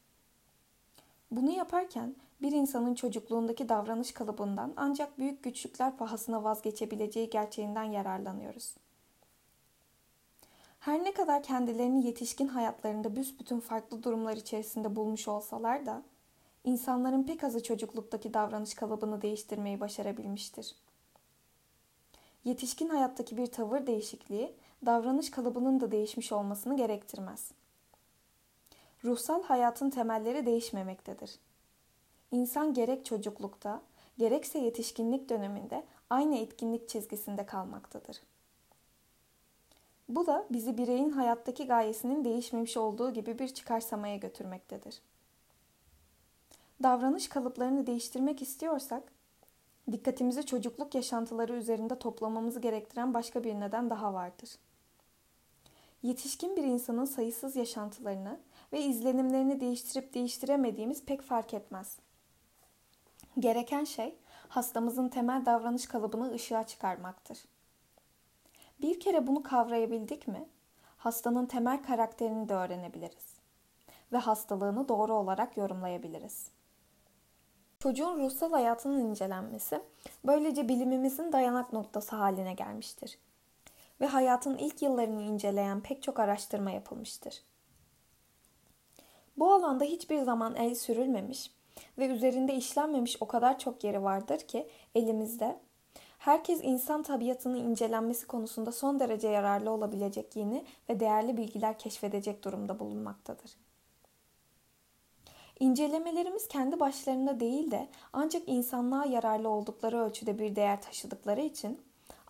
Bunu 1.32 1.52
yaparken 1.52 2.16
bir 2.42 2.52
insanın 2.52 2.96
çocukluğundaki 2.96 3.70
davranış 3.70 4.12
kalıbından 4.12 4.74
ancak 4.78 5.20
büyük 5.20 5.44
güçlükler 5.44 5.98
pahasına 5.98 6.44
vazgeçebileceği 6.44 7.30
gerçeğinden 7.30 7.84
yararlanıyoruz. 7.84 8.76
Her 10.80 11.04
ne 11.04 11.14
kadar 11.14 11.44
kendilerini 11.44 12.06
yetişkin 12.06 12.48
hayatlarında 12.48 13.16
büsbütün 13.16 13.60
farklı 13.60 14.04
durumlar 14.04 14.38
içerisinde 14.38 14.96
bulmuş 14.96 15.28
olsalar 15.28 15.86
da 15.86 16.04
insanların 16.64 17.24
pek 17.24 17.44
azı 17.44 17.64
çocukluktaki 17.64 18.34
davranış 18.34 18.74
kalıbını 18.74 19.22
değiştirmeyi 19.22 19.80
başarabilmiştir. 19.80 20.76
Yetişkin 22.44 22.90
hayattaki 22.90 23.38
bir 23.38 23.48
tavır 23.48 23.88
değişikliği 23.88 24.56
davranış 24.86 25.32
kalıbının 25.32 25.82
da 25.82 25.92
değişmiş 25.92 26.32
olmasını 26.32 26.78
gerektirmez. 26.78 27.52
Ruhsal 29.04 29.44
hayatın 29.44 29.90
temelleri 29.90 30.46
değişmemektedir. 30.46 31.40
İnsan 32.32 32.74
gerek 32.74 33.06
çocuklukta, 33.06 33.82
gerekse 34.18 34.60
yetişkinlik 34.60 35.30
döneminde 35.30 35.84
aynı 36.10 36.38
etkinlik 36.38 36.90
çizgisinde 36.90 37.46
kalmaktadır. 37.46 38.22
Bu 40.10 40.28
da 40.28 40.46
bizi 40.50 40.78
bireyin 40.78 41.10
hayattaki 41.10 41.68
gayesinin 41.68 42.26
değişmemiş 42.26 42.78
olduğu 42.78 43.14
gibi 43.14 43.40
bir 43.40 43.48
çıkarsamaya 43.48 44.16
götürmektedir. 44.16 45.02
Davranış 46.84 47.28
kalıplarını 47.28 47.88
değiştirmek 47.88 48.42
istiyorsak, 48.42 49.04
dikkatimizi 49.92 50.46
çocukluk 50.46 50.96
yaşantıları 50.96 51.54
üzerinde 51.54 52.00
toplamamızı 52.00 52.60
gerektiren 52.60 53.14
başka 53.14 53.44
bir 53.44 53.60
neden 53.60 53.90
daha 53.90 54.14
vardır. 54.14 54.50
Yetişkin 56.04 56.58
bir 56.58 56.64
insanın 56.64 57.06
sayısız 57.06 57.56
yaşantılarını 57.56 58.40
ve 58.74 58.82
izlenimlerini 58.82 59.60
değiştirip 59.60 60.14
değiştiremediğimiz 60.14 61.06
pek 61.06 61.22
fark 61.22 61.54
etmez. 61.54 62.00
Gereken 63.40 63.84
şey 63.84 64.16
hastamızın 64.48 65.10
temel 65.10 65.46
davranış 65.46 65.86
kalıbını 65.86 66.34
ışığa 66.34 66.64
çıkarmaktır. 66.64 67.38
Bir 68.82 69.00
kere 69.00 69.28
bunu 69.28 69.44
kavrayabildik 69.44 70.28
mi, 70.28 70.50
hastanın 70.98 71.46
temel 71.46 71.84
karakterini 71.84 72.50
de 72.50 72.54
öğrenebiliriz 72.54 73.34
ve 74.12 74.18
hastalığını 74.18 74.90
doğru 74.90 75.14
olarak 75.14 75.58
yorumlayabiliriz. 75.58 76.48
Çocuğun 77.80 78.20
ruhsal 78.20 78.52
hayatının 78.52 79.00
incelenmesi 79.00 79.82
böylece 80.26 80.70
bilimimizin 80.70 81.32
dayanak 81.32 81.74
noktası 81.74 82.16
haline 82.16 82.54
gelmiştir 82.54 83.18
ve 84.02 84.06
hayatın 84.06 84.58
ilk 84.58 84.82
yıllarını 84.82 85.22
inceleyen 85.22 85.82
pek 85.82 86.04
çok 86.04 86.20
araştırma 86.20 86.72
yapılmıştır. 86.72 87.44
Bu 89.38 89.54
alanda 89.54 89.84
hiçbir 89.84 90.22
zaman 90.22 90.56
el 90.56 90.76
sürülmemiş 90.76 91.52
ve 91.98 92.08
üzerinde 92.08 92.56
işlenmemiş 92.56 93.18
o 93.20 93.28
kadar 93.28 93.60
çok 93.60 93.84
yeri 93.84 94.04
vardır 94.04 94.40
ki 94.40 94.68
elimizde 94.96 95.60
herkes 96.18 96.60
insan 96.64 97.04
tabiatının 97.04 97.58
incelenmesi 97.58 98.28
konusunda 98.28 98.72
son 98.72 99.00
derece 99.00 99.28
yararlı 99.28 99.72
olabilecek 99.72 100.36
yeni 100.36 100.66
ve 100.90 101.00
değerli 101.00 101.38
bilgiler 101.38 101.80
keşfedecek 101.80 102.44
durumda 102.44 102.80
bulunmaktadır. 102.80 103.52
İncelemelerimiz 105.60 106.48
kendi 106.48 106.80
başlarında 106.80 107.40
değil 107.40 107.72
de 107.72 107.88
ancak 108.14 108.44
insanlığa 108.48 109.06
yararlı 109.06 109.50
oldukları 109.50 110.00
ölçüde 110.00 110.40
bir 110.40 110.56
değer 110.56 110.82
taşıdıkları 110.82 111.42
için 111.42 111.82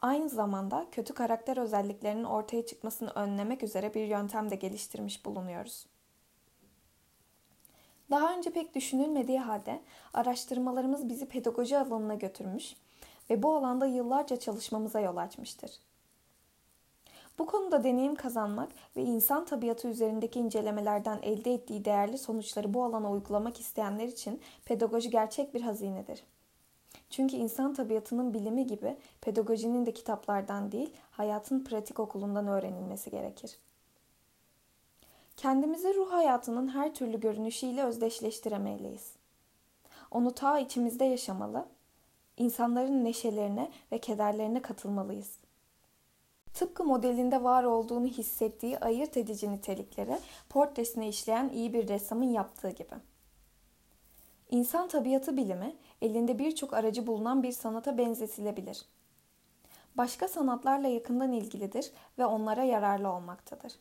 aynı 0.04 0.30
zamanda 0.30 0.86
kötü 0.92 1.13
karakter 1.13 1.58
özelliklerinin 1.58 2.24
ortaya 2.24 2.66
çıkmasını 2.66 3.10
önlemek 3.10 3.63
üzere 3.63 3.94
bir 3.94 4.06
yöntem 4.06 4.50
de 4.50 4.56
geliştirmiş 4.56 5.26
bulunuyoruz. 5.26 5.86
Daha 8.12 8.38
önce 8.38 8.50
pek 8.50 8.76
düşünülmediği 8.76 9.39
halde 9.39 9.82
araştırmalarımız 10.13 11.10
bizi 11.10 11.26
pedagoji 11.26 11.78
alanına 11.78 12.16
götürmüş 12.16 12.76
ve 13.30 13.44
bu 13.44 13.56
alanda 13.56 13.86
yıllarca 13.86 14.39
çalışmamıza 14.39 15.00
yol 15.00 15.18
açmıştır. 15.18 15.72
Bu 17.39 17.46
konuda 17.46 17.84
deneyim 17.84 18.16
kazanmak 18.16 18.70
ve 18.96 19.04
insan 19.04 19.46
tabiatı 19.46 19.88
üzerindeki 19.88 20.39
incelemelerden 20.39 21.20
elde 21.22 21.54
ettiği 21.54 21.86
değerli 21.86 22.18
sonuçları 22.18 22.74
bu 22.74 22.84
alana 22.84 23.12
uygulamak 23.12 23.60
isteyenler 23.60 24.08
için 24.08 24.42
pedagoji 24.66 25.10
gerçek 25.10 25.54
bir 25.54 25.62
hazinedir. 25.62 26.24
Çünkü 27.13 27.36
insan 27.36 27.73
tabiatının 27.73 28.34
bilimi 28.34 28.67
gibi 28.67 28.97
pedagojinin 29.21 29.86
de 29.86 29.93
kitaplardan 29.93 30.71
değil, 30.71 30.93
hayatın 31.12 31.63
pratik 31.63 31.99
okulundan 31.99 32.47
öğrenilmesi 32.47 33.12
gerekir. 33.12 33.58
Kendimizi 35.38 35.95
ruh 35.95 36.12
hayatının 36.12 36.67
her 36.67 36.93
türlü 36.93 37.19
görünüşüyle 37.19 37.84
özdeşleştiremeliyiz. 37.84 39.12
Onu 40.12 40.36
ta 40.36 40.60
içimizde 40.60 41.06
yaşamalı, 41.06 41.65
insanların 42.38 43.04
neşelerine 43.06 43.71
ve 43.91 43.97
kederlerine 43.97 44.62
katılmalıyız. 44.62 45.38
Tıpkı 46.54 46.84
modelinde 46.84 47.43
var 47.43 47.63
olduğunu 47.63 48.08
hissettiği 48.08 48.80
ayırt 48.80 49.17
edici 49.17 49.52
niteliklere 49.52 50.19
portresine 50.49 51.10
işleyen 51.10 51.49
iyi 51.49 51.73
bir 51.73 51.88
ressamın 51.88 52.32
yaptığı 52.32 52.69
gibi. 52.69 52.95
İnsan 54.54 54.88
tabiatı 54.88 55.38
bilimi 55.38 55.76
elinde 56.04 56.39
birçok 56.39 56.74
aracı 56.74 57.08
bulunan 57.08 57.44
bir 57.44 57.52
sanata 57.52 57.98
benzetilebilir. 57.98 58.86
Başka 59.96 60.28
sanatlarla 60.28 60.88
yakından 60.88 61.32
ilgilidir 61.32 61.92
ve 62.18 62.26
onlara 62.26 62.63
yararlı 62.63 63.12
olmaktadır. 63.12 63.74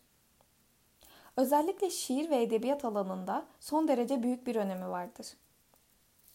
Özellikle 1.37 1.91
şiir 1.91 2.31
ve 2.31 2.43
edebiyat 2.43 2.85
alanında 2.85 3.47
son 3.61 3.89
derece 3.89 4.23
büyük 4.23 4.47
bir 4.47 4.57
önemi 4.57 4.89
vardır. 4.89 5.27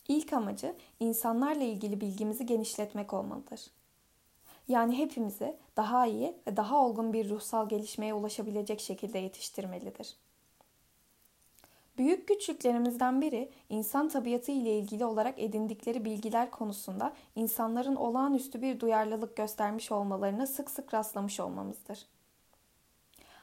İlk 0.08 0.34
amacı 0.34 0.76
insanlarla 1.00 1.64
ilgili 1.64 2.02
bilgimizi 2.02 2.46
genişletmek 2.46 3.14
olmalıdır. 3.14 3.68
Yani 4.68 4.98
hepimizi 4.98 5.58
daha 5.78 6.06
iyi 6.06 6.38
ve 6.48 6.58
daha 6.58 6.86
olgun 6.86 7.14
bir 7.14 7.30
ruhsal 7.30 7.70
gelişmeye 7.70 8.14
ulaşabilecek 8.14 8.80
şekilde 8.80 9.20
yetiştirmelidir. 9.20 10.16
Büyük 11.98 12.28
güçlüklerimizden 12.28 13.22
biri 13.22 13.52
insan 13.70 14.10
tabiatı 14.10 14.52
ile 14.52 14.78
ilgili 14.78 15.06
olarak 15.06 15.40
edindikleri 15.40 16.06
bilgiler 16.06 16.52
konusunda 16.52 17.14
insanların 17.36 17.96
olağanüstü 17.96 18.62
bir 18.62 18.80
duyarlılık 18.80 19.36
göstermiş 19.36 19.92
olmalarına 19.92 20.48
sık 20.48 20.72
sık 20.72 20.94
rastlamış 20.94 21.40
olmamızdır. 21.40 22.06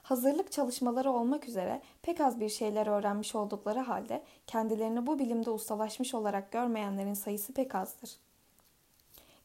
Hazırlık 0.02 0.52
çalışmaları 0.52 1.10
olmak 1.10 1.48
üzere 1.48 1.82
pek 2.02 2.20
az 2.20 2.40
bir 2.40 2.48
şeyler 2.48 2.86
öğrenmiş 2.86 3.34
oldukları 3.34 3.80
halde 3.80 4.22
kendilerini 4.46 5.06
bu 5.06 5.18
bilimde 5.18 5.50
ustalaşmış 5.50 6.14
olarak 6.14 6.52
görmeyenlerin 6.52 7.14
sayısı 7.14 7.52
pek 7.52 7.74
azdır. 7.74 8.16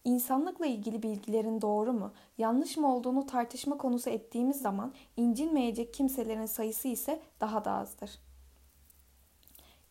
İnsanlıkla 0.04 0.66
ilgili 0.66 1.04
bilgilerin 1.04 1.62
doğru 1.62 1.94
mu, 1.94 2.14
yanlış 2.38 2.78
mı 2.78 2.96
olduğunu 2.96 3.26
tartışma 3.26 3.78
konusu 3.78 4.10
ettiğimiz 4.10 4.62
zaman 4.62 4.94
incinmeyecek 5.18 5.94
kimselerin 5.94 6.46
sayısı 6.46 6.88
ise 6.88 7.20
daha 7.40 7.66
da 7.66 7.72
azdır. 7.72 8.29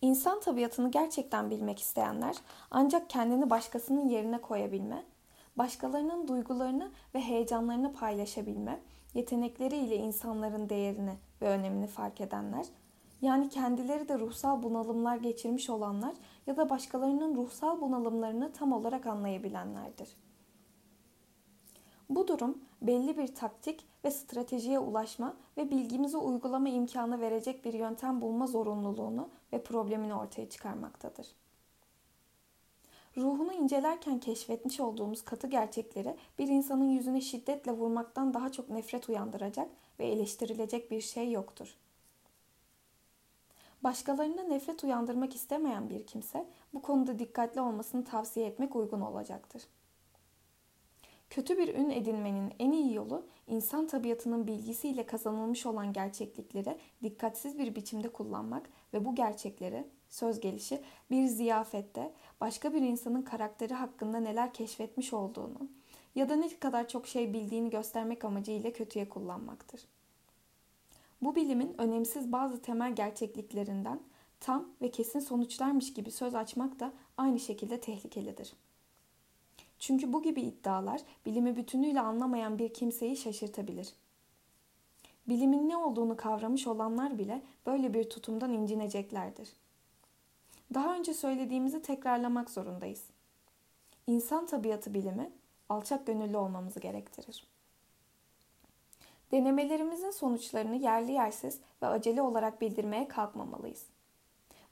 İnsan 0.02 0.40
tabiatını 0.40 0.90
gerçekten 0.90 1.50
bilmek 1.50 1.78
isteyenler 1.78 2.36
ancak 2.70 3.10
kendini 3.10 3.50
başkasının 3.50 4.08
yerine 4.08 4.40
koyabilme, 4.40 5.04
başkalarının 5.56 6.28
duygularını 6.28 6.90
ve 7.14 7.20
heyecanlarını 7.20 7.92
paylaşabilme, 7.92 8.80
yetenekleriyle 9.14 9.96
insanların 9.96 10.68
değerini 10.68 11.14
ve 11.42 11.48
önemini 11.48 11.86
fark 11.86 12.20
edenler, 12.20 12.66
yani 13.22 13.48
kendileri 13.48 14.08
de 14.08 14.18
ruhsal 14.18 14.62
bunalımlar 14.62 15.16
geçirmiş 15.16 15.70
olanlar 15.70 16.14
ya 16.46 16.56
da 16.56 16.70
başkalarının 16.70 17.36
ruhsal 17.36 17.80
bunalımlarını 17.80 18.52
tam 18.52 18.72
olarak 18.72 19.06
anlayabilenlerdir. 19.06 20.08
Bu 22.10 22.28
durum 22.28 22.58
belli 22.82 23.18
bir 23.18 23.34
taktik 23.34 23.86
ve 24.04 24.10
stratejiye 24.10 24.78
ulaşma 24.78 25.36
ve 25.56 25.70
bilgimizi 25.70 26.16
uygulama 26.16 26.68
imkanı 26.68 27.20
verecek 27.20 27.64
bir 27.64 27.74
yöntem 27.74 28.20
bulma 28.20 28.46
zorunluluğunu 28.46 29.28
ve 29.52 29.62
problemini 29.62 30.14
ortaya 30.14 30.48
çıkarmaktadır. 30.48 31.26
Ruhunu 33.16 33.52
incelerken 33.52 34.20
keşfetmiş 34.20 34.80
olduğumuz 34.80 35.24
katı 35.24 35.46
gerçekleri 35.46 36.16
bir 36.38 36.48
insanın 36.48 36.90
yüzüne 36.90 37.20
şiddetle 37.20 37.72
vurmaktan 37.72 38.34
daha 38.34 38.52
çok 38.52 38.70
nefret 38.70 39.08
uyandıracak 39.08 39.68
ve 39.98 40.06
eleştirilecek 40.06 40.90
bir 40.90 41.00
şey 41.00 41.30
yoktur. 41.30 41.76
Başkalarına 43.84 44.42
nefret 44.42 44.84
uyandırmak 44.84 45.34
istemeyen 45.34 45.90
bir 45.90 46.06
kimse 46.06 46.46
bu 46.74 46.82
konuda 46.82 47.18
dikkatli 47.18 47.60
olmasını 47.60 48.04
tavsiye 48.04 48.46
etmek 48.46 48.76
uygun 48.76 49.00
olacaktır. 49.00 49.62
Kötü 51.30 51.58
bir 51.58 51.74
ün 51.74 51.90
edinmenin 51.90 52.52
en 52.58 52.72
iyi 52.72 52.94
yolu 52.94 53.26
insan 53.46 53.86
tabiatının 53.86 54.46
bilgisiyle 54.46 55.06
kazanılmış 55.06 55.66
olan 55.66 55.92
gerçeklikleri 55.92 56.78
dikkatsiz 57.02 57.58
bir 57.58 57.74
biçimde 57.74 58.08
kullanmak 58.08 58.70
ve 58.94 59.04
bu 59.04 59.14
gerçekleri 59.14 59.84
söz 60.08 60.40
gelişi 60.40 60.80
bir 61.10 61.26
ziyafette 61.26 62.12
başka 62.40 62.74
bir 62.74 62.82
insanın 62.82 63.22
karakteri 63.22 63.74
hakkında 63.74 64.20
neler 64.20 64.52
keşfetmiş 64.52 65.12
olduğunu 65.12 65.68
ya 66.14 66.28
da 66.28 66.36
ne 66.36 66.58
kadar 66.58 66.88
çok 66.88 67.06
şey 67.06 67.32
bildiğini 67.32 67.70
göstermek 67.70 68.24
amacıyla 68.24 68.72
kötüye 68.72 69.08
kullanmaktır. 69.08 69.80
Bu 71.22 71.36
bilimin 71.36 71.74
önemsiz 71.78 72.32
bazı 72.32 72.62
temel 72.62 72.94
gerçekliklerinden 72.94 74.00
tam 74.40 74.68
ve 74.82 74.90
kesin 74.90 75.20
sonuçlarmış 75.20 75.94
gibi 75.94 76.10
söz 76.10 76.34
açmak 76.34 76.80
da 76.80 76.92
aynı 77.16 77.40
şekilde 77.40 77.80
tehlikelidir. 77.80 78.52
Çünkü 79.78 80.12
bu 80.12 80.22
gibi 80.22 80.40
iddialar 80.40 81.00
bilimi 81.26 81.56
bütünüyle 81.56 82.00
anlamayan 82.00 82.58
bir 82.58 82.74
kimseyi 82.74 83.16
şaşırtabilir. 83.16 83.94
Bilimin 85.28 85.68
ne 85.68 85.76
olduğunu 85.76 86.16
kavramış 86.16 86.66
olanlar 86.66 87.18
bile 87.18 87.42
böyle 87.66 87.94
bir 87.94 88.10
tutumdan 88.10 88.52
incineceklerdir. 88.52 89.48
Daha 90.74 90.94
önce 90.94 91.14
söylediğimizi 91.14 91.82
tekrarlamak 91.82 92.50
zorundayız. 92.50 93.04
İnsan 94.06 94.46
tabiatı 94.46 94.94
bilimi 94.94 95.30
alçak 95.68 96.06
gönüllü 96.06 96.36
olmamızı 96.36 96.80
gerektirir. 96.80 97.46
Denemelerimizin 99.32 100.10
sonuçlarını 100.10 100.76
yerli 100.76 101.12
yersiz 101.12 101.60
ve 101.82 101.86
acele 101.86 102.22
olarak 102.22 102.60
bildirmeye 102.60 103.08
kalkmamalıyız. 103.08 103.86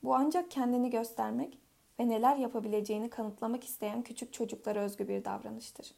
Bu 0.02 0.14
ancak 0.14 0.50
kendini 0.50 0.90
göstermek 0.90 1.58
ve 2.00 2.09
neler 2.09 2.37
yapabileceğini 2.37 3.11
kanıtlamak 3.11 3.64
isteyen 3.64 4.02
küçük 4.02 4.32
çocuklara 4.32 4.80
özgü 4.80 5.09
bir 5.09 5.24
davranıştır. 5.24 5.94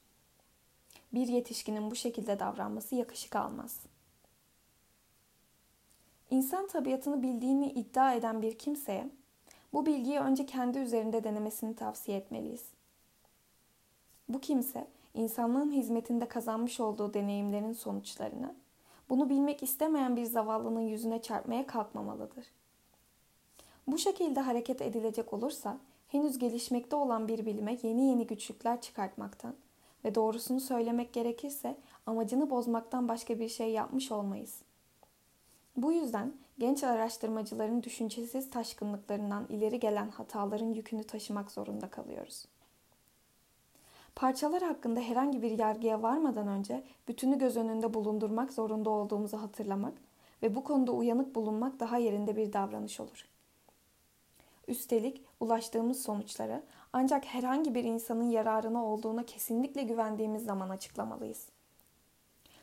Bir 1.13 1.29
yetişkinin 1.29 1.91
bu 1.91 1.95
şekilde 1.97 2.39
davranması 2.39 2.95
yakışık 2.95 3.37
almaz. 3.37 3.81
İnsan 6.31 6.67
tabiatını 6.67 7.23
bildiğini 7.23 7.73
iddia 7.73 8.15
eden 8.15 8.43
bir 8.43 8.59
kimseye 8.59 9.09
bu 9.73 9.87
bilgiyi 9.87 10.21
önce 10.21 10.47
kendi 10.47 10.79
üzerinde 10.79 11.25
denemesini 11.25 11.77
tavsiye 11.77 12.19
etmeliyiz. 12.19 12.65
Bu 14.29 14.41
kimse 14.41 14.87
insanlığın 15.15 15.71
hizmetinde 15.71 16.29
kazanmış 16.29 16.81
olduğu 16.81 17.15
deneyimlerin 17.15 17.73
sonuçlarını 17.73 18.55
bunu 19.11 19.31
bilmek 19.31 19.63
istemeyen 19.63 20.17
bir 20.17 20.25
zavallının 20.25 20.81
yüzüne 20.81 21.23
çarpmaya 21.23 21.67
kalkmamalıdır. 21.67 22.47
Bu 23.89 23.99
şekilde 23.99 24.41
hareket 24.41 24.83
edilecek 24.83 25.33
olursa 25.33 25.79
henüz 26.09 26.39
gelişmekte 26.39 26.97
olan 26.97 27.29
bir 27.29 27.47
bilime 27.47 27.79
yeni 27.83 28.09
yeni 28.09 28.27
güçlükler 28.27 28.81
çıkartmaktan 28.81 29.55
ve 30.05 30.15
doğrusunu 30.15 30.61
söylemek 30.61 31.13
gerekirse 31.13 31.77
amacını 32.07 32.51
bozmaktan 32.51 33.09
başka 33.09 33.39
bir 33.39 33.49
şey 33.49 33.71
yapmış 33.71 34.13
olmayız. 34.13 34.63
Bu 35.77 35.93
yüzden 35.93 36.33
genç 36.59 36.85
araştırmacıların 36.85 37.83
düşüncesiz 37.83 38.51
taşkınlıklarından 38.51 39.47
ileri 39.49 39.81
gelen 39.81 40.09
hataların 40.09 40.75
yükünü 40.75 41.05
taşımak 41.05 41.51
zorunda 41.51 41.91
kalıyoruz. 41.91 42.45
Parçalar 44.17 44.63
hakkında 44.63 45.01
herhangi 45.01 45.43
bir 45.43 45.59
yargıya 45.59 46.03
varmadan 46.03 46.49
önce 46.49 46.85
bütünü 47.09 47.39
göz 47.39 47.57
önünde 47.57 47.95
bulundurmak 47.95 48.53
zorunda 48.53 48.91
olduğumuzu 48.91 49.37
hatırlamak 49.37 49.95
ve 50.43 50.55
bu 50.55 50.65
konuda 50.65 50.93
uyanık 50.93 51.35
bulunmak 51.35 51.81
daha 51.81 51.99
yerinde 51.99 52.37
bir 52.37 52.53
davranış 52.53 53.01
olur. 53.01 53.29
Üstelik 54.69 55.25
ulaştığımız 55.41 56.03
sonuçları 56.03 56.63
ancak 56.93 57.25
herhangi 57.25 57.75
bir 57.75 57.85
insanın 57.85 58.31
yararına 58.31 58.85
olduğuna 58.85 59.27
kesinlikle 59.27 59.83
güvendiğimiz 59.83 60.45
zaman 60.45 60.69
açıklamalıyız. 60.69 61.49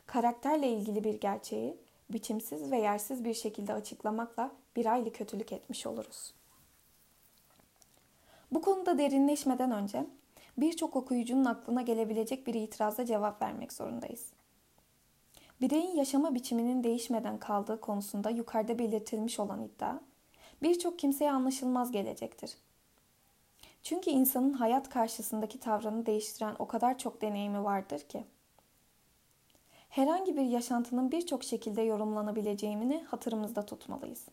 Karakterle 0.06 0.70
ilgili 0.70 1.04
bir 1.04 1.22
gerçeği 1.22 1.78
biçimsiz 2.10 2.72
ve 2.72 2.78
yersiz 2.78 3.24
bir 3.24 3.34
şekilde 3.34 3.74
açıklamakla 3.74 4.52
bir 4.76 4.86
aylı 4.86 5.14
kötülük 5.14 5.52
etmiş 5.52 5.88
oluruz. 5.88 6.34
Bu 8.52 8.62
konuda 8.62 8.98
derinleşmeden 8.98 9.72
önce 9.72 10.06
birçok 10.58 10.96
okuyucunun 10.96 11.46
aklına 11.46 11.82
gelebilecek 11.82 12.48
bir 12.48 12.54
itiraza 12.54 13.06
cevap 13.06 13.42
vermek 13.42 13.74
zorundayız. 13.74 14.26
Bireyin 15.62 15.96
yaşama 15.96 16.36
biçiminin 16.36 16.84
değişmeden 16.84 17.38
kaldığı 17.40 17.82
konusunda 17.82 18.30
yukarıda 18.30 18.80
belirtilmiş 18.80 19.40
olan 19.40 19.64
iddia, 19.64 20.00
birçok 20.62 21.00
kimseye 21.00 21.32
anlaşılmaz 21.32 21.92
gelecektir. 21.92 22.58
Çünkü 23.84 24.10
insanın 24.10 24.54
hayat 24.54 24.90
karşısındaki 24.90 25.60
tavrını 25.60 26.06
değiştiren 26.06 26.56
o 26.60 26.68
kadar 26.68 26.98
çok 26.98 27.22
deneyimi 27.22 27.64
vardır 27.64 28.00
ki. 28.00 28.24
Herhangi 29.90 30.38
bir 30.38 30.46
yaşantının 30.46 31.12
birçok 31.12 31.44
şekilde 31.44 31.82
yorumlanabileceğini 31.82 33.04
hatırımızda 33.04 33.66
tutmalıyız. 33.66 34.26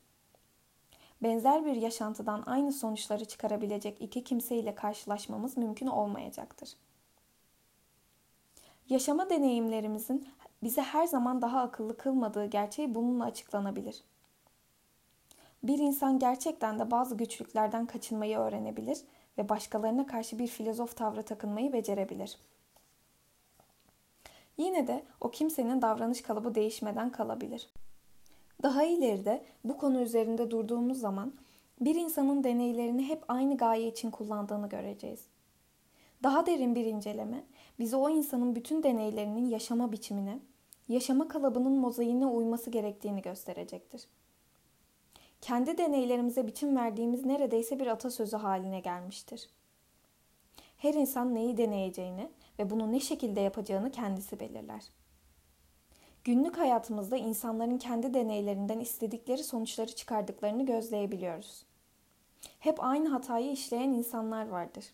Benzer 1.23 1.65
bir 1.65 1.77
yaşantıdan 1.77 2.43
aynı 2.47 2.73
sonuçları 2.73 3.25
çıkarabilecek 3.25 4.03
iki 4.03 4.25
kimseyle 4.25 4.75
karşılaşmamız 4.75 5.57
mümkün 5.57 5.87
olmayacaktır. 5.87 6.77
Yaşama 8.89 9.31
deneyimlerimizin 9.31 10.29
bize 10.63 10.83
her 10.83 11.07
zaman 11.07 11.43
daha 11.43 11.61
akıllı 11.61 11.97
kılmadığı 11.97 12.47
gerçeği 12.47 12.95
bununla 12.95 13.25
açıklanabilir. 13.25 14.03
Bir 15.65 15.79
insan 15.79 16.19
gerçekten 16.19 16.79
de 16.79 16.91
bazı 16.91 17.17
güçlüklerden 17.17 17.87
kaçınmayı 17.87 18.39
öğrenebilir 18.39 18.99
ve 19.39 19.49
başkalarına 19.49 20.07
karşı 20.07 20.39
bir 20.39 20.47
filozof 20.47 20.97
tavrı 20.97 21.23
takınmayı 21.23 21.73
becerebilir. 21.73 22.39
Yine 24.59 24.87
de 24.87 25.05
o 25.21 25.31
kimsenin 25.31 25.83
davranış 25.83 26.23
kalıbı 26.23 26.55
değişmeden 26.55 27.13
kalabilir. 27.13 27.69
Daha 28.63 28.85
ileride 28.85 29.45
bu 29.65 29.79
konu 29.79 30.01
üzerinde 30.01 30.51
durduğumuz 30.51 30.99
zaman 31.01 31.33
bir 31.81 31.95
insanın 31.95 32.45
deneylerini 32.45 33.09
hep 33.09 33.25
aynı 33.29 33.57
gaye 33.57 33.89
için 33.89 34.11
kullandığını 34.11 34.69
göreceğiz. 34.69 35.27
Daha 36.23 36.47
derin 36.47 36.75
bir 36.75 36.85
inceleme 36.85 37.45
bize 37.79 37.97
o 37.97 38.11
insanın 38.11 38.55
bütün 38.55 38.83
deneylerinin 38.83 39.47
yaşama 39.47 39.93
biçimine, 39.93 40.39
yaşama 40.89 41.29
kalıbının 41.29 41.73
mozaiğine 41.73 42.27
uyması 42.27 42.71
gerektiğini 42.71 43.23
gösterecektir. 43.23 44.09
Kendi 45.43 45.79
deneylerimize 45.79 46.47
biçim 46.47 46.77
verdiğimiz 46.77 47.25
neredeyse 47.25 47.81
bir 47.81 47.87
atasözü 47.87 48.37
haline 48.37 48.81
gelmiştir. 48.81 49.49
Her 50.77 50.95
insan 50.95 51.35
neyi 51.35 51.57
deneyeceğini 51.57 52.31
ve 52.59 52.71
bunu 52.71 52.93
ne 52.93 53.01
şekilde 53.01 53.41
yapacağını 53.41 53.91
kendisi 53.91 54.41
belirler. 54.41 54.83
Günlük 56.25 56.59
hayatımızda 56.59 57.17
insanların 57.17 57.79
kendi 57.79 58.15
deneylerinden 58.15 58.81
istedikleri 58.81 59.45
sonuçları 59.45 59.95
çıkardıklarını 59.95 60.67
gözleyebiliyoruz. 60.67 61.65
Hep 62.59 62.85
aynı 62.85 63.09
hatayı 63.09 63.53
işleyen 63.53 63.91
insanlar 63.91 64.49
vardır. 64.49 64.85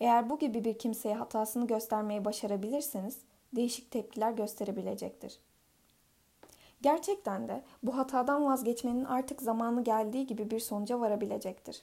Eğer 0.00 0.30
bu 0.30 0.38
gibi 0.38 0.64
bir 0.64 0.78
kimseye 0.78 1.14
hatasını 1.14 1.66
göstermeyi 1.66 2.24
başarabilirseniz 2.24 3.18
değişik 3.52 3.90
tepkiler 3.90 4.32
gösterebilecektir. 4.32 5.38
Gerçekten 6.82 7.48
de 7.48 7.62
bu 7.82 7.96
hatadan 7.96 8.44
vazgeçmenin 8.44 9.04
artık 9.04 9.42
zamanı 9.42 9.84
geldiği 9.84 10.26
gibi 10.26 10.50
bir 10.50 10.60
sonuca 10.60 11.00
varabilecektir. 11.00 11.82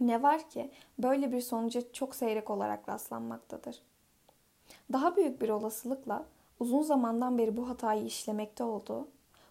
Ne 0.00 0.22
var 0.22 0.50
ki 0.50 0.70
böyle 0.98 1.32
bir 1.32 1.40
sonuca 1.40 1.92
çok 1.92 2.14
seyrek 2.14 2.50
olarak 2.50 2.88
rastlanmaktadır. 2.88 3.82
Daha 4.92 5.16
büyük 5.16 5.42
bir 5.42 5.48
olasılıkla 5.48 6.24
uzun 6.60 6.82
zamandan 6.82 7.38
beri 7.38 7.56
bu 7.56 7.68
hatayı 7.68 8.04
işlemekte 8.04 8.64
olduğu, 8.64 9.08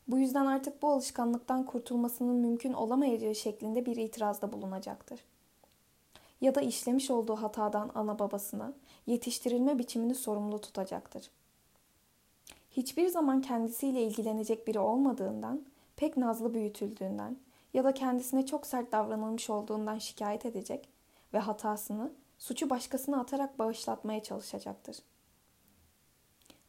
bu 0.07 0.17
yüzden 0.17 0.45
artık 0.45 0.81
bu 0.81 0.89
alışkanlıktan 0.89 1.65
kurtulmasının 1.65 2.35
mümkün 2.35 2.73
olamayacağı 2.73 3.35
şeklinde 3.35 3.85
bir 3.85 3.95
itirazda 3.95 4.53
bulunacaktır. 4.53 5.19
ya 6.41 6.55
da 6.55 6.61
işlemiş 6.61 7.11
olduğu 7.11 7.35
hatadan 7.35 7.91
ana 7.95 8.19
babasını, 8.19 8.73
yetiştirilme 9.07 9.79
biçimini 9.79 10.15
sorumlu 10.15 10.61
tutacaktır. 10.61 11.31
Hiçbir 12.71 13.07
zaman 13.07 13.41
kendisiyle 13.41 14.03
ilgilenecek 14.03 14.67
biri 14.67 14.79
olmadığından, 14.79 15.65
pek 15.95 16.17
nazlı 16.17 16.53
büyütüldüğünden 16.53 17.37
ya 17.73 17.83
da 17.83 17.93
kendisine 17.93 18.45
çok 18.45 18.65
sert 18.65 18.91
davranılmış 18.91 19.49
olduğundan 19.49 19.97
şikayet 19.97 20.45
edecek 20.45 20.89
ve 21.33 21.39
hatasını, 21.39 22.11
suçu 22.37 22.69
başkasına 22.69 23.19
atarak 23.19 23.59
bağışlatmaya 23.59 24.23
çalışacaktır. 24.23 24.97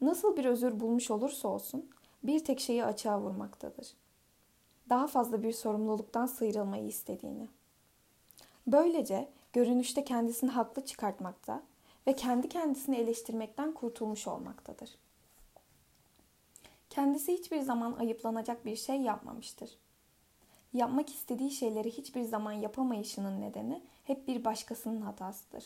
Nasıl 0.01 0.37
bir 0.37 0.45
özür 0.45 0.81
bulmuş 0.81 1.11
olursa 1.11 1.49
olsun 1.49 1.91
bir 2.23 2.45
tek 2.45 2.61
şeyi 2.61 2.85
açığa 2.85 3.21
vurmaktadır. 3.21 3.95
Daha 4.89 5.07
fazla 5.07 5.43
bir 5.43 5.53
sorumluluktan 5.53 6.27
sıyrılmayı 6.27 6.87
istediğini. 6.87 7.49
Böylece 8.67 9.29
görünüşte 9.53 10.05
kendisini 10.05 10.51
haklı 10.51 10.85
çıkartmakta 10.85 11.63
ve 12.07 12.17
kendi 12.17 12.49
kendisini 12.49 12.97
eleştirmekten 12.97 13.73
kurtulmuş 13.73 14.27
olmaktadır. 14.27 14.91
Kendisi 16.91 17.33
hiçbir 17.33 17.61
zaman 17.61 17.93
ayıplanacak 17.93 18.65
bir 18.65 18.77
şey 18.77 19.01
yapmamıştır. 19.01 19.71
Yapmak 20.73 21.09
istediği 21.09 21.51
şeyleri 21.51 21.91
hiçbir 21.91 22.23
zaman 22.23 22.53
yapamayışının 22.53 23.41
nedeni 23.41 23.83
hep 24.05 24.29
bir 24.29 24.45
başkasının 24.45 25.01
hatasıdır. 25.01 25.65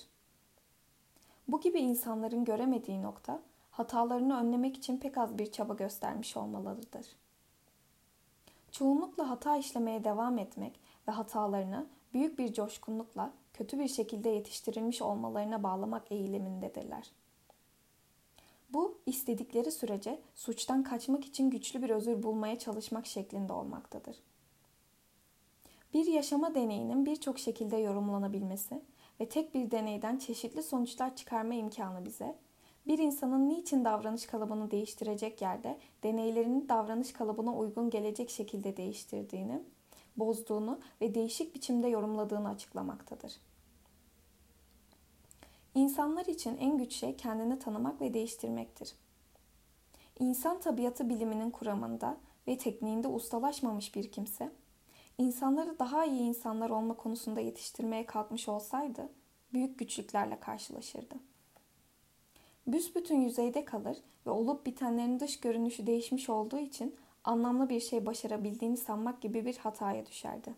Bu 1.48 1.60
gibi 1.60 1.78
insanların 1.78 2.44
göremediği 2.44 3.02
nokta 3.02 3.40
hatalarını 3.70 4.40
önlemek 4.40 4.76
için 4.76 4.96
pek 4.98 5.18
az 5.18 5.38
bir 5.38 5.52
çaba 5.52 5.74
göstermiş 5.74 6.36
olmalıdır. 6.36 7.06
Çoğunlukla 8.70 9.30
hata 9.30 9.56
işlemeye 9.56 10.04
devam 10.04 10.38
etmek 10.38 10.80
ve 11.08 11.12
hatalarını 11.12 11.86
büyük 12.14 12.38
bir 12.38 12.52
coşkunlukla 12.52 13.32
kötü 13.54 13.78
bir 13.78 13.88
şekilde 13.88 14.28
yetiştirilmiş 14.28 15.02
olmalarına 15.02 15.62
bağlamak 15.62 16.12
eğilimindedirler. 16.12 17.10
Bu 18.74 18.98
istedikleri 19.06 19.70
sürece 19.70 20.20
suçtan 20.34 20.82
kaçmak 20.82 21.24
için 21.24 21.50
güçlü 21.50 21.82
bir 21.82 21.90
özür 21.90 22.22
bulmaya 22.22 22.58
çalışmak 22.58 23.06
şeklinde 23.06 23.52
olmaktadır. 23.52 24.16
Bir 25.94 26.06
yaşama 26.06 26.54
deneyinin 26.54 27.06
birçok 27.06 27.38
şekilde 27.38 27.76
yorumlanabilmesi 27.76 28.82
ve 29.20 29.28
tek 29.28 29.54
bir 29.54 29.70
deneyden 29.70 30.18
çeşitli 30.18 30.62
sonuçlar 30.62 31.16
çıkarma 31.16 31.54
imkanı 31.54 32.04
bize, 32.04 32.38
bir 32.86 32.98
insanın 32.98 33.48
niçin 33.48 33.84
davranış 33.84 34.26
kalıbını 34.26 34.70
değiştirecek 34.70 35.42
yerde 35.42 35.78
deneylerini 36.02 36.68
davranış 36.68 37.12
kalıbına 37.12 37.56
uygun 37.56 37.90
gelecek 37.90 38.30
şekilde 38.30 38.76
değiştirdiğini, 38.76 39.62
bozduğunu 40.16 40.80
ve 41.00 41.14
değişik 41.14 41.54
biçimde 41.54 41.88
yorumladığını 41.88 42.48
açıklamaktadır. 42.48 43.32
İnsanlar 45.74 46.26
için 46.26 46.56
en 46.56 46.78
güç 46.78 46.92
şey 46.92 47.16
kendini 47.16 47.58
tanımak 47.58 48.00
ve 48.00 48.14
değiştirmektir. 48.14 48.94
İnsan 50.18 50.60
tabiatı 50.60 51.08
biliminin 51.08 51.50
kuramında 51.50 52.16
ve 52.48 52.58
tekniğinde 52.58 53.08
ustalaşmamış 53.08 53.94
bir 53.94 54.12
kimse, 54.12 54.52
insanları 55.18 55.78
daha 55.78 56.04
iyi 56.04 56.20
insanlar 56.20 56.70
olma 56.70 56.94
konusunda 56.94 57.40
yetiştirmeye 57.40 58.06
kalkmış 58.06 58.48
olsaydı 58.48 59.08
büyük 59.52 59.78
güçlüklerle 59.78 60.40
karşılaşırdı. 60.40 61.14
Büsbütün 62.66 63.20
yüzeyde 63.20 63.64
kalır 63.64 63.96
ve 64.26 64.30
olup 64.30 64.66
bitenlerin 64.66 65.20
dış 65.20 65.40
görünüşü 65.40 65.86
değişmiş 65.86 66.30
olduğu 66.30 66.58
için 66.58 66.96
anlamlı 67.24 67.68
bir 67.68 67.80
şey 67.80 68.06
başarabildiğini 68.06 68.76
sanmak 68.76 69.22
gibi 69.22 69.46
bir 69.46 69.56
hataya 69.56 70.06
düşerdi. 70.06 70.54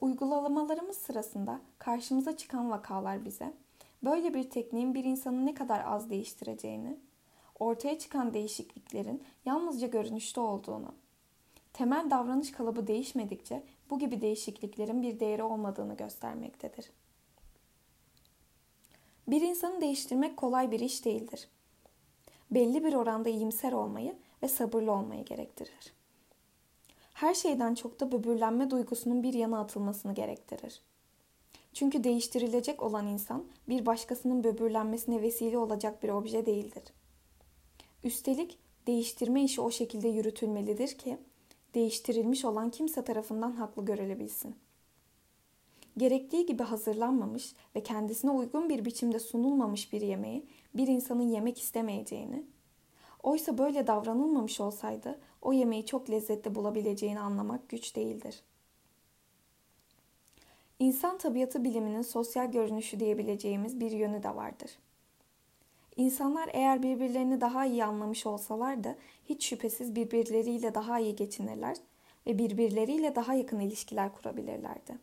Uygulamalarımız 0.00 0.96
sırasında 0.96 1.60
karşımıza 1.78 2.36
çıkan 2.36 2.70
vakalar 2.70 3.24
bize 3.24 3.52
böyle 4.04 4.34
bir 4.34 4.50
tekniğin 4.50 4.94
bir 4.94 5.04
insanı 5.04 5.46
ne 5.46 5.54
kadar 5.54 5.84
az 5.86 6.10
değiştireceğini, 6.10 6.98
ortaya 7.58 7.98
çıkan 7.98 8.34
değişikliklerin 8.34 9.22
yalnızca 9.44 9.86
görünüşte 9.86 10.40
olduğunu, 10.40 10.94
temel 11.72 12.10
davranış 12.10 12.52
kalıbı 12.52 12.86
değişmedikçe 12.86 13.62
bu 13.90 13.98
gibi 13.98 14.20
değişikliklerin 14.20 15.02
bir 15.02 15.20
değeri 15.20 15.42
olmadığını 15.42 15.96
göstermektedir. 15.96 16.90
Bir 19.28 19.40
insanı 19.40 19.80
değiştirmek 19.80 20.36
kolay 20.36 20.70
bir 20.70 20.80
iş 20.80 21.04
değildir. 21.04 21.48
Belli 22.50 22.84
bir 22.84 22.94
oranda 22.94 23.28
iyimser 23.28 23.72
olmayı 23.72 24.16
ve 24.42 24.48
sabırlı 24.48 24.92
olmayı 24.92 25.24
gerektirir. 25.24 25.97
Her 27.18 27.34
şeyden 27.34 27.74
çok 27.74 28.00
da 28.00 28.12
böbürlenme 28.12 28.70
duygusunun 28.70 29.22
bir 29.22 29.34
yana 29.34 29.60
atılmasını 29.60 30.14
gerektirir. 30.14 30.82
Çünkü 31.72 32.04
değiştirilecek 32.04 32.82
olan 32.82 33.06
insan 33.06 33.44
bir 33.68 33.86
başkasının 33.86 34.44
böbürlenmesine 34.44 35.22
vesile 35.22 35.58
olacak 35.58 36.02
bir 36.02 36.08
obje 36.08 36.46
değildir. 36.46 36.82
Üstelik 38.04 38.58
değiştirme 38.86 39.44
işi 39.44 39.60
o 39.60 39.70
şekilde 39.70 40.08
yürütülmelidir 40.08 40.98
ki 40.98 41.18
değiştirilmiş 41.74 42.44
olan 42.44 42.70
kimse 42.70 43.04
tarafından 43.04 43.52
haklı 43.52 43.84
görülebilsin. 43.84 44.56
Gerektiği 45.96 46.46
gibi 46.46 46.62
hazırlanmamış 46.62 47.52
ve 47.76 47.82
kendisine 47.82 48.30
uygun 48.30 48.68
bir 48.68 48.84
biçimde 48.84 49.18
sunulmamış 49.18 49.92
bir 49.92 50.00
yemeği 50.00 50.46
bir 50.74 50.86
insanın 50.86 51.28
yemek 51.28 51.58
istemeyeceğini, 51.60 52.44
oysa 53.22 53.58
böyle 53.58 53.86
davranılmamış 53.86 54.60
olsaydı 54.60 55.18
o 55.42 55.52
yemeği 55.52 55.86
çok 55.86 56.10
lezzetli 56.10 56.54
bulabileceğini 56.54 57.20
anlamak 57.20 57.68
güç 57.68 57.96
değildir. 57.96 58.42
İnsan 60.78 61.18
tabiatı 61.18 61.64
biliminin 61.64 62.02
sosyal 62.02 62.52
görünüşü 62.52 63.00
diyebileceğimiz 63.00 63.80
bir 63.80 63.90
yönü 63.90 64.22
de 64.22 64.36
vardır. 64.36 64.70
İnsanlar 65.96 66.50
eğer 66.52 66.82
birbirlerini 66.82 67.40
daha 67.40 67.66
iyi 67.66 67.84
anlamış 67.84 68.26
olsalar 68.26 68.84
da 68.84 68.96
hiç 69.24 69.46
şüphesiz 69.46 69.96
birbirleriyle 69.96 70.74
daha 70.74 70.98
iyi 70.98 71.16
geçinirler 71.16 71.76
ve 72.26 72.38
birbirleriyle 72.38 73.14
daha 73.14 73.34
yakın 73.34 73.60
ilişkiler 73.60 74.14
kurabilirlerdi. 74.14 74.98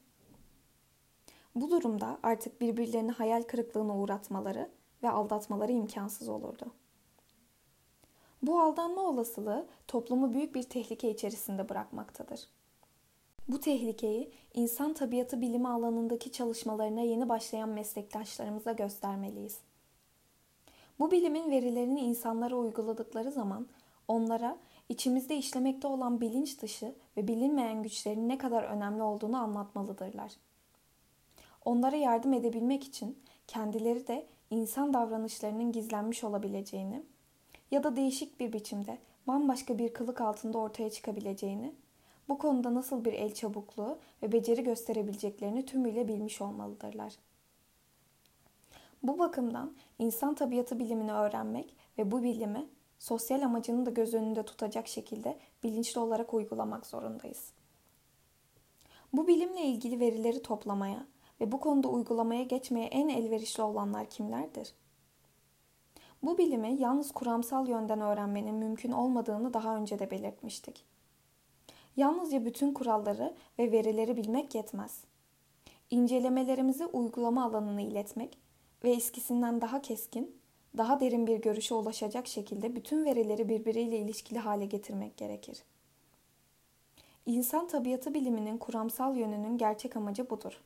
Bu 1.55 1.71
durumda 1.71 2.19
artık 2.23 2.61
birbirlerini 2.61 3.11
hayal 3.11 3.43
kırıklığına 3.43 3.97
uğratmaları 3.97 4.69
ve 5.03 5.09
aldatmaları 5.09 5.71
imkansız 5.71 6.29
olurdu. 6.29 6.71
Bu 8.47 8.59
aldanma 8.59 9.01
olasılığı 9.01 9.67
toplumu 9.87 10.33
büyük 10.33 10.55
bir 10.55 10.63
tehlike 10.63 11.11
içerisinde 11.11 11.69
bırakmaktadır. 11.69 12.47
Bu 13.47 13.59
tehlikeyi 13.59 14.31
insan 14.53 14.93
tabiatı 14.93 15.41
bilimi 15.41 15.67
alanındaki 15.67 16.31
çalışmalarına 16.31 17.01
yeni 17.01 17.29
başlayan 17.29 17.69
meslektaşlarımıza 17.69 18.71
göstermeliyiz. 18.71 19.59
Bu 20.99 21.11
bilimin 21.11 21.51
verilerini 21.51 21.99
insanlara 21.99 22.55
uyguladıkları 22.55 23.31
zaman 23.31 23.67
onlara 24.07 24.57
içimizde 24.89 25.37
işlemekte 25.37 25.87
olan 25.87 26.21
bilinç 26.21 26.61
dışı 26.61 26.95
ve 27.17 27.27
bilinmeyen 27.27 27.83
güçlerin 27.83 28.29
ne 28.29 28.37
kadar 28.37 28.63
önemli 28.63 29.03
olduğunu 29.03 29.37
anlatmalıdırlar. 29.37 30.31
Onlara 31.65 31.95
yardım 31.95 32.33
edebilmek 32.33 32.83
için 32.83 33.19
kendileri 33.47 34.07
de 34.07 34.27
insan 34.49 34.93
davranışlarının 34.93 35.71
gizlenmiş 35.71 36.23
olabileceğini 36.23 37.03
ya 37.71 37.83
da 37.83 37.95
değişik 37.95 38.39
bir 38.39 38.53
biçimde 38.53 38.97
bambaşka 39.27 39.77
bir 39.77 39.93
kılık 39.93 40.21
altında 40.21 40.57
ortaya 40.57 40.89
çıkabileceğini, 40.89 41.73
bu 42.29 42.37
konuda 42.37 42.73
nasıl 42.73 43.05
bir 43.05 43.13
el 43.13 43.33
çabukluğu 43.33 43.97
ve 44.23 44.31
beceri 44.31 44.63
gösterebileceklerini 44.63 45.65
tümüyle 45.65 46.07
bilmiş 46.07 46.41
olmalıdırlar. 46.41 47.13
Bu 49.03 49.19
bakımdan 49.19 49.75
insan 49.99 50.35
tabiatı 50.35 50.79
bilimini 50.79 51.13
öğrenmek 51.13 51.75
ve 51.97 52.11
bu 52.11 52.23
bilimi 52.23 52.65
sosyal 52.99 53.41
amacını 53.41 53.85
da 53.85 53.89
göz 53.89 54.13
önünde 54.13 54.43
tutacak 54.43 54.87
şekilde 54.87 55.39
bilinçli 55.63 55.99
olarak 55.99 56.33
uygulamak 56.33 56.85
zorundayız. 56.85 57.53
Bu 59.13 59.27
bilimle 59.27 59.61
ilgili 59.61 59.99
verileri 59.99 60.41
toplamaya 60.41 61.05
ve 61.41 61.51
bu 61.51 61.59
konuda 61.59 61.87
uygulamaya 61.87 62.43
geçmeye 62.43 62.87
en 62.87 63.09
elverişli 63.09 63.63
olanlar 63.63 64.09
kimlerdir? 64.09 64.73
Bu 66.23 66.37
bilimi 66.37 66.81
yalnız 66.81 67.11
kuramsal 67.11 67.67
yönden 67.67 68.01
öğrenmenin 68.01 68.55
mümkün 68.55 68.91
olmadığını 68.91 69.53
daha 69.53 69.77
önce 69.77 69.99
de 69.99 70.11
belirtmiştik. 70.11 70.85
Yalnızca 71.97 72.45
bütün 72.45 72.73
kuralları 72.73 73.35
ve 73.59 73.71
verileri 73.71 74.17
bilmek 74.17 74.55
yetmez. 74.55 75.03
İncelemelerimizi 75.89 76.85
uygulama 76.85 77.45
alanına 77.45 77.81
iletmek 77.81 78.37
ve 78.83 78.91
eskisinden 78.91 79.61
daha 79.61 79.81
keskin, 79.81 80.41
daha 80.77 80.99
derin 80.99 81.27
bir 81.27 81.37
görüşe 81.37 81.75
ulaşacak 81.75 82.27
şekilde 82.27 82.75
bütün 82.75 83.05
verileri 83.05 83.49
birbiriyle 83.49 83.97
ilişkili 83.97 84.39
hale 84.39 84.65
getirmek 84.65 85.17
gerekir. 85.17 85.63
İnsan 87.25 87.67
tabiatı 87.67 88.13
biliminin 88.13 88.57
kuramsal 88.57 89.15
yönünün 89.17 89.57
gerçek 89.57 89.95
amacı 89.95 90.29
budur. 90.29 90.61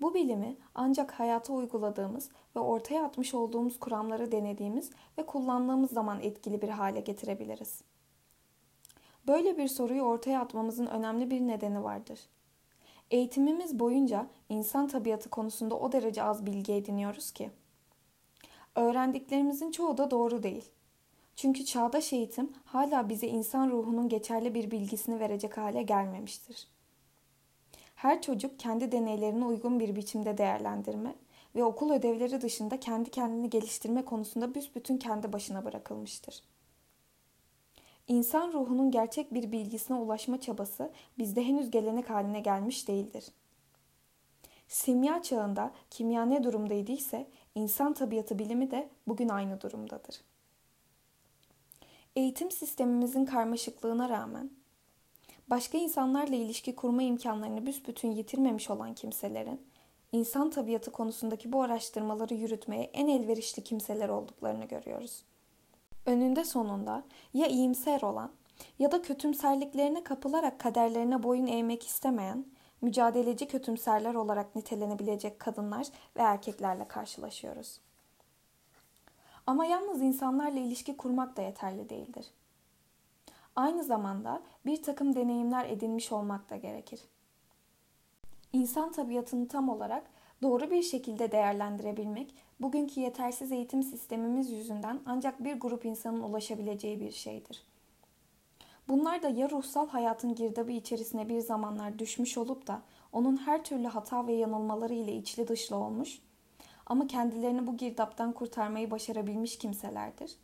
Bu 0.00 0.14
bilimi 0.14 0.56
ancak 0.74 1.12
hayata 1.12 1.52
uyguladığımız 1.52 2.30
ve 2.56 2.60
ortaya 2.60 3.04
atmış 3.04 3.34
olduğumuz 3.34 3.80
kuramları 3.80 4.32
denediğimiz 4.32 4.90
ve 5.18 5.26
kullandığımız 5.26 5.90
zaman 5.90 6.20
etkili 6.20 6.62
bir 6.62 6.68
hale 6.68 7.00
getirebiliriz. 7.00 7.82
Böyle 9.26 9.58
bir 9.58 9.68
soruyu 9.68 10.02
ortaya 10.02 10.40
atmamızın 10.40 10.86
önemli 10.86 11.30
bir 11.30 11.40
nedeni 11.40 11.84
vardır. 11.84 12.20
Eğitimimiz 13.10 13.78
boyunca 13.78 14.26
insan 14.48 14.88
tabiatı 14.88 15.30
konusunda 15.30 15.78
o 15.78 15.92
derece 15.92 16.22
az 16.22 16.46
bilgi 16.46 16.72
ediniyoruz 16.72 17.32
ki. 17.32 17.50
Öğrendiklerimizin 18.74 19.70
çoğu 19.70 19.98
da 19.98 20.10
doğru 20.10 20.42
değil. 20.42 20.70
Çünkü 21.36 21.64
çağdaş 21.64 22.12
eğitim 22.12 22.52
hala 22.64 23.08
bize 23.08 23.26
insan 23.26 23.70
ruhunun 23.70 24.08
geçerli 24.08 24.54
bir 24.54 24.70
bilgisini 24.70 25.20
verecek 25.20 25.56
hale 25.56 25.82
gelmemiştir. 25.82 26.68
Her 27.96 28.22
çocuk 28.22 28.58
kendi 28.58 28.92
deneylerine 28.92 29.44
uygun 29.44 29.80
bir 29.80 29.96
biçimde 29.96 30.38
değerlendirme 30.38 31.14
ve 31.54 31.64
okul 31.64 31.92
ödevleri 31.92 32.40
dışında 32.40 32.80
kendi 32.80 33.10
kendini 33.10 33.50
geliştirme 33.50 34.04
konusunda 34.04 34.54
büsbütün 34.54 34.96
kendi 34.96 35.32
başına 35.32 35.64
bırakılmıştır. 35.64 36.42
İnsan 38.08 38.52
ruhunun 38.52 38.90
gerçek 38.90 39.34
bir 39.34 39.52
bilgisine 39.52 39.96
ulaşma 39.96 40.40
çabası 40.40 40.92
bizde 41.18 41.44
henüz 41.44 41.70
gelenek 41.70 42.10
haline 42.10 42.40
gelmiş 42.40 42.88
değildir. 42.88 43.24
Simya 44.68 45.22
çağında 45.22 45.72
kimya 45.90 46.24
ne 46.24 46.44
durumdaydı 46.44 46.92
ise 46.92 47.26
insan 47.54 47.92
tabiatı 47.92 48.38
bilimi 48.38 48.70
de 48.70 48.88
bugün 49.08 49.28
aynı 49.28 49.60
durumdadır. 49.60 50.20
Eğitim 52.16 52.50
sistemimizin 52.50 53.24
karmaşıklığına 53.24 54.08
rağmen 54.08 54.50
başka 55.50 55.78
insanlarla 55.78 56.36
ilişki 56.36 56.76
kurma 56.76 57.02
imkanlarını 57.02 57.66
büsbütün 57.66 58.10
yitirmemiş 58.10 58.70
olan 58.70 58.94
kimselerin 58.94 59.60
insan 60.12 60.50
tabiatı 60.50 60.92
konusundaki 60.92 61.52
bu 61.52 61.62
araştırmaları 61.62 62.34
yürütmeye 62.34 62.82
en 62.82 63.08
elverişli 63.08 63.64
kimseler 63.64 64.08
olduklarını 64.08 64.64
görüyoruz. 64.64 65.22
Önünde 66.06 66.44
sonunda 66.44 67.04
ya 67.34 67.46
iyimser 67.46 68.02
olan 68.02 68.30
ya 68.78 68.92
da 68.92 69.02
kötümserliklerine 69.02 70.04
kapılarak 70.04 70.60
kaderlerine 70.60 71.22
boyun 71.22 71.46
eğmek 71.46 71.86
istemeyen 71.86 72.46
mücadeleci 72.80 73.48
kötümserler 73.48 74.14
olarak 74.14 74.56
nitelenebilecek 74.56 75.38
kadınlar 75.38 75.86
ve 76.16 76.22
erkeklerle 76.22 76.88
karşılaşıyoruz. 76.88 77.80
Ama 79.46 79.66
yalnız 79.66 80.02
insanlarla 80.02 80.58
ilişki 80.58 80.96
kurmak 80.96 81.36
da 81.36 81.42
yeterli 81.42 81.88
değildir. 81.88 82.26
Aynı 83.56 83.84
zamanda 83.84 84.42
bir 84.66 84.82
takım 84.82 85.14
deneyimler 85.14 85.64
edinmiş 85.70 86.12
olmak 86.12 86.50
da 86.50 86.56
gerekir. 86.56 87.00
İnsan 88.52 88.92
tabiatını 88.92 89.48
tam 89.48 89.68
olarak 89.68 90.10
doğru 90.42 90.70
bir 90.70 90.82
şekilde 90.82 91.32
değerlendirebilmek 91.32 92.34
bugünkü 92.60 93.00
yetersiz 93.00 93.52
eğitim 93.52 93.82
sistemimiz 93.82 94.50
yüzünden 94.50 95.00
ancak 95.06 95.44
bir 95.44 95.60
grup 95.60 95.84
insanın 95.84 96.20
ulaşabileceği 96.20 97.00
bir 97.00 97.10
şeydir. 97.10 97.66
Bunlar 98.88 99.22
da 99.22 99.28
ya 99.28 99.50
ruhsal 99.50 99.88
hayatın 99.88 100.34
girdabı 100.34 100.72
içerisine 100.72 101.28
bir 101.28 101.40
zamanlar 101.40 101.98
düşmüş 101.98 102.38
olup 102.38 102.66
da 102.66 102.82
onun 103.12 103.36
her 103.36 103.64
türlü 103.64 103.86
hata 103.86 104.26
ve 104.26 104.32
yanılmaları 104.32 104.94
ile 104.94 105.16
içli 105.16 105.48
dışlı 105.48 105.76
olmuş 105.76 106.18
ama 106.86 107.06
kendilerini 107.06 107.66
bu 107.66 107.76
girdaptan 107.76 108.32
kurtarmayı 108.32 108.90
başarabilmiş 108.90 109.58
kimselerdir. 109.58 110.36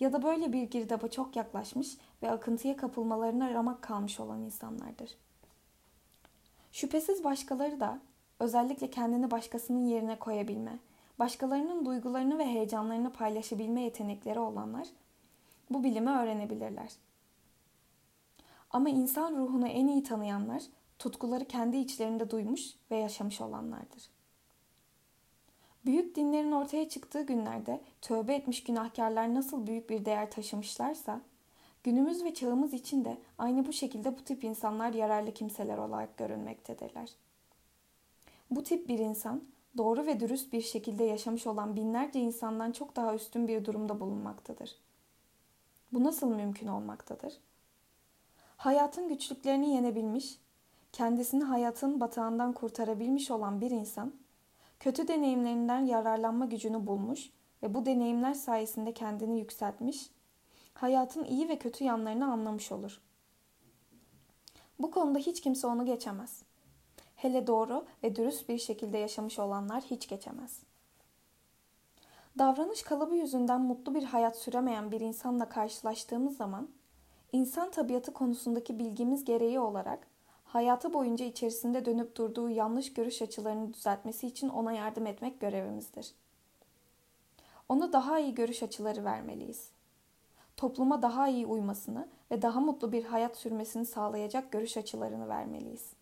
Ya 0.00 0.12
da 0.12 0.22
böyle 0.22 0.52
bir 0.52 0.62
girdaba 0.62 1.08
çok 1.08 1.36
yaklaşmış 1.36 1.96
ve 2.22 2.30
akıntıya 2.30 2.76
kapılmalarına 2.76 3.54
ramak 3.54 3.82
kalmış 3.82 4.20
olan 4.20 4.40
insanlardır. 4.40 5.16
Şüphesiz 6.72 7.24
başkaları 7.24 7.80
da 7.80 8.00
özellikle 8.40 8.90
kendini 8.90 9.30
başkasının 9.30 9.84
yerine 9.84 10.18
koyabilme, 10.18 10.78
başkalarının 11.18 11.84
duygularını 11.84 12.38
ve 12.38 12.46
heyecanlarını 12.46 13.12
paylaşabilme 13.12 13.82
yetenekleri 13.82 14.40
olanlar 14.40 14.88
bu 15.70 15.84
bilimi 15.84 16.10
öğrenebilirler. 16.10 16.92
Ama 18.70 18.88
insan 18.88 19.36
ruhunu 19.36 19.68
en 19.68 19.86
iyi 19.86 20.02
tanıyanlar 20.02 20.62
tutkuları 20.98 21.44
kendi 21.44 21.76
içlerinde 21.76 22.30
duymuş 22.30 22.74
ve 22.90 22.96
yaşamış 22.96 23.40
olanlardır. 23.40 24.19
Büyük 25.86 26.16
dinlerin 26.16 26.52
ortaya 26.52 26.88
çıktığı 26.88 27.22
günlerde 27.22 27.80
tövbe 28.00 28.34
etmiş 28.34 28.64
günahkarlar 28.64 29.34
nasıl 29.34 29.66
büyük 29.66 29.90
bir 29.90 30.04
değer 30.04 30.30
taşımışlarsa, 30.30 31.20
günümüz 31.84 32.24
ve 32.24 32.34
çağımız 32.34 32.74
için 32.74 33.04
de 33.04 33.18
aynı 33.38 33.66
bu 33.66 33.72
şekilde 33.72 34.18
bu 34.18 34.24
tip 34.24 34.44
insanlar 34.44 34.92
yararlı 34.92 35.34
kimseler 35.34 35.78
olarak 35.78 36.16
görünmektedirler. 36.16 37.10
Bu 38.50 38.62
tip 38.62 38.88
bir 38.88 38.98
insan, 38.98 39.44
doğru 39.76 40.06
ve 40.06 40.20
dürüst 40.20 40.52
bir 40.52 40.60
şekilde 40.60 41.04
yaşamış 41.04 41.46
olan 41.46 41.76
binlerce 41.76 42.20
insandan 42.20 42.72
çok 42.72 42.96
daha 42.96 43.14
üstün 43.14 43.48
bir 43.48 43.64
durumda 43.64 44.00
bulunmaktadır. 44.00 44.76
Bu 45.92 46.04
nasıl 46.04 46.34
mümkün 46.34 46.68
olmaktadır? 46.68 47.40
Hayatın 48.56 49.08
güçlüklerini 49.08 49.74
yenebilmiş, 49.74 50.38
kendisini 50.92 51.44
hayatın 51.44 52.00
batağından 52.00 52.52
kurtarabilmiş 52.52 53.30
olan 53.30 53.60
bir 53.60 53.70
insan, 53.70 54.12
kötü 54.80 55.08
deneyimlerinden 55.08 55.86
yararlanma 55.86 56.44
gücünü 56.44 56.86
bulmuş 56.86 57.30
ve 57.62 57.74
bu 57.74 57.86
deneyimler 57.86 58.34
sayesinde 58.34 58.94
kendini 58.94 59.38
yükseltmiş, 59.38 60.10
hayatın 60.74 61.24
iyi 61.24 61.48
ve 61.48 61.58
kötü 61.58 61.84
yanlarını 61.84 62.32
anlamış 62.32 62.72
olur. 62.72 63.00
Bu 64.78 64.90
konuda 64.90 65.18
hiç 65.18 65.40
kimse 65.40 65.66
onu 65.66 65.86
geçemez. 65.86 66.42
Hele 67.16 67.46
doğru 67.46 67.86
ve 68.02 68.16
dürüst 68.16 68.48
bir 68.48 68.58
şekilde 68.58 68.98
yaşamış 68.98 69.38
olanlar 69.38 69.82
hiç 69.82 70.08
geçemez. 70.08 70.62
Davranış 72.38 72.82
kalıbı 72.82 73.16
yüzünden 73.16 73.60
mutlu 73.60 73.94
bir 73.94 74.02
hayat 74.02 74.36
süremeyen 74.36 74.90
bir 74.90 75.00
insanla 75.00 75.48
karşılaştığımız 75.48 76.36
zaman 76.36 76.68
insan 77.32 77.70
tabiatı 77.70 78.12
konusundaki 78.12 78.78
bilgimiz 78.78 79.24
gereği 79.24 79.60
olarak 79.60 80.09
hayatı 80.52 80.92
boyunca 80.92 81.24
içerisinde 81.24 81.84
dönüp 81.84 82.16
durduğu 82.16 82.50
yanlış 82.50 82.92
görüş 82.92 83.22
açılarını 83.22 83.74
düzeltmesi 83.74 84.26
için 84.26 84.48
ona 84.48 84.72
yardım 84.72 85.06
etmek 85.06 85.40
görevimizdir. 85.40 86.14
Ona 87.68 87.92
daha 87.92 88.18
iyi 88.18 88.34
görüş 88.34 88.62
açıları 88.62 89.04
vermeliyiz. 89.04 89.70
Topluma 90.56 91.02
daha 91.02 91.28
iyi 91.28 91.46
uymasını 91.46 92.08
ve 92.30 92.42
daha 92.42 92.60
mutlu 92.60 92.92
bir 92.92 93.04
hayat 93.04 93.36
sürmesini 93.36 93.86
sağlayacak 93.86 94.52
görüş 94.52 94.76
açılarını 94.76 95.28
vermeliyiz. 95.28 95.92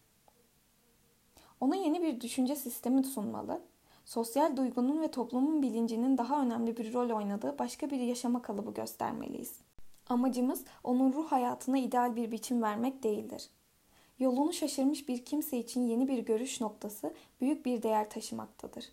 Ona 1.61 1.77
yeni 1.77 2.03
bir 2.03 2.21
düşünce 2.21 2.57
sistemi 2.57 3.05
sunmalı, 3.05 3.63
sosyal 4.05 4.57
duygunun 4.57 5.03
ve 5.03 5.11
toplumun 5.11 5.63
bilincinin 5.63 6.19
daha 6.19 6.43
önemli 6.43 6.77
bir 6.77 6.93
rol 6.93 7.11
oynadığı 7.11 7.59
başka 7.59 7.91
bir 7.91 8.01
yaşama 8.01 8.43
kalıbı 8.43 8.75
göstermeliyiz. 8.75 9.61
Amacımız 10.09 10.65
onun 10.85 11.13
ruh 11.13 11.33
hayatına 11.33 11.79
ideal 11.79 12.17
bir 12.17 12.33
biçim 12.33 12.63
vermek 12.63 13.03
değildir. 13.03 13.51
Yolunu 14.19 14.53
şaşırmış 14.53 15.09
bir 15.09 15.25
kimse 15.25 15.59
için 15.59 15.87
yeni 15.87 16.09
bir 16.09 16.19
görüş 16.19 16.61
noktası 16.61 17.15
büyük 17.41 17.67
bir 17.67 17.83
değer 17.83 18.11
taşımaktadır. 18.11 18.85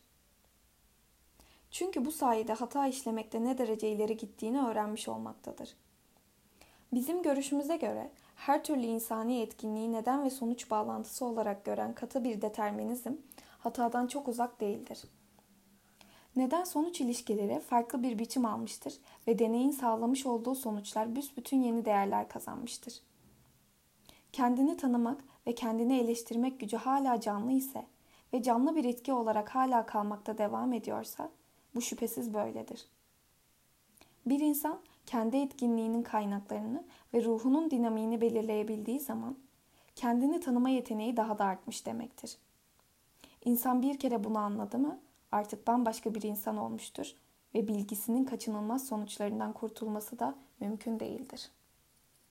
Çünkü 1.72 2.06
bu 2.06 2.12
sayede 2.12 2.54
hata 2.54 2.88
işlemekte 2.88 3.44
ne 3.44 3.58
derece 3.58 3.90
ileri 3.90 4.18
gittiğini 4.18 4.62
öğrenmiş 4.62 5.08
olmaktadır. 5.08 5.76
Bizim 6.94 7.24
görüşümüze 7.24 7.78
göre 7.78 8.12
her 8.36 8.64
türlü 8.64 8.86
insani 8.86 9.42
etkinliği 9.42 9.92
neden 9.92 10.24
ve 10.24 10.30
sonuç 10.30 10.72
bağlantısı 10.72 11.26
olarak 11.26 11.66
gören 11.66 11.96
katı 11.96 12.24
bir 12.24 12.42
determinizm 12.42 13.14
hatadan 13.60 14.08
çok 14.08 14.28
uzak 14.28 14.62
değildir. 14.62 15.04
Neden 16.36 16.64
sonuç 16.64 17.02
ilişkileri 17.02 17.60
farklı 17.60 18.04
bir 18.04 18.20
biçim 18.20 18.46
almıştır 18.46 18.94
ve 19.28 19.40
deneyin 19.40 19.72
sağlamış 19.72 20.26
olduğu 20.26 20.56
sonuçlar 20.56 21.16
büsbütün 21.16 21.64
yeni 21.64 21.86
değerler 21.86 22.30
kazanmıştır. 22.30 22.94
Kendini 24.36 24.78
tanımak 24.78 25.24
ve 25.48 25.56
kendini 25.56 25.98
eleştirmek 25.98 26.60
gücü 26.60 26.78
hala 26.78 27.22
canlı 27.22 27.52
ise 27.52 27.86
ve 28.34 28.44
canlı 28.44 28.76
bir 28.76 28.86
etki 28.86 29.14
olarak 29.14 29.56
hala 29.56 29.86
kalmakta 29.86 30.38
devam 30.38 30.74
ediyorsa 30.74 31.30
bu 31.76 31.82
şüphesiz 31.82 32.34
böyledir. 32.34 32.88
Bir 34.26 34.40
insan 34.40 34.80
kendi 35.06 35.38
etkinliğinin 35.38 36.04
kaynaklarını 36.04 36.84
ve 37.14 37.24
ruhunun 37.24 37.72
dinamiğini 37.72 38.22
belirleyebildiği 38.22 39.00
zaman 39.00 39.38
kendini 39.96 40.40
tanıma 40.40 40.70
yeteneği 40.70 41.18
daha 41.18 41.40
da 41.40 41.46
artmış 41.46 41.86
demektir. 41.86 42.38
İnsan 43.46 43.82
bir 43.82 44.00
kere 44.00 44.24
bunu 44.24 44.38
anladı 44.38 44.78
mı 44.78 45.00
artık 45.32 45.68
bambaşka 45.68 46.16
bir 46.16 46.22
insan 46.22 46.58
olmuştur 46.58 47.14
ve 47.54 47.68
bilgisinin 47.68 48.26
kaçınılmaz 48.26 48.88
sonuçlarından 48.88 49.54
kurtulması 49.54 50.20
da 50.20 50.36
mümkün 50.60 51.00
değildir. 51.00 51.50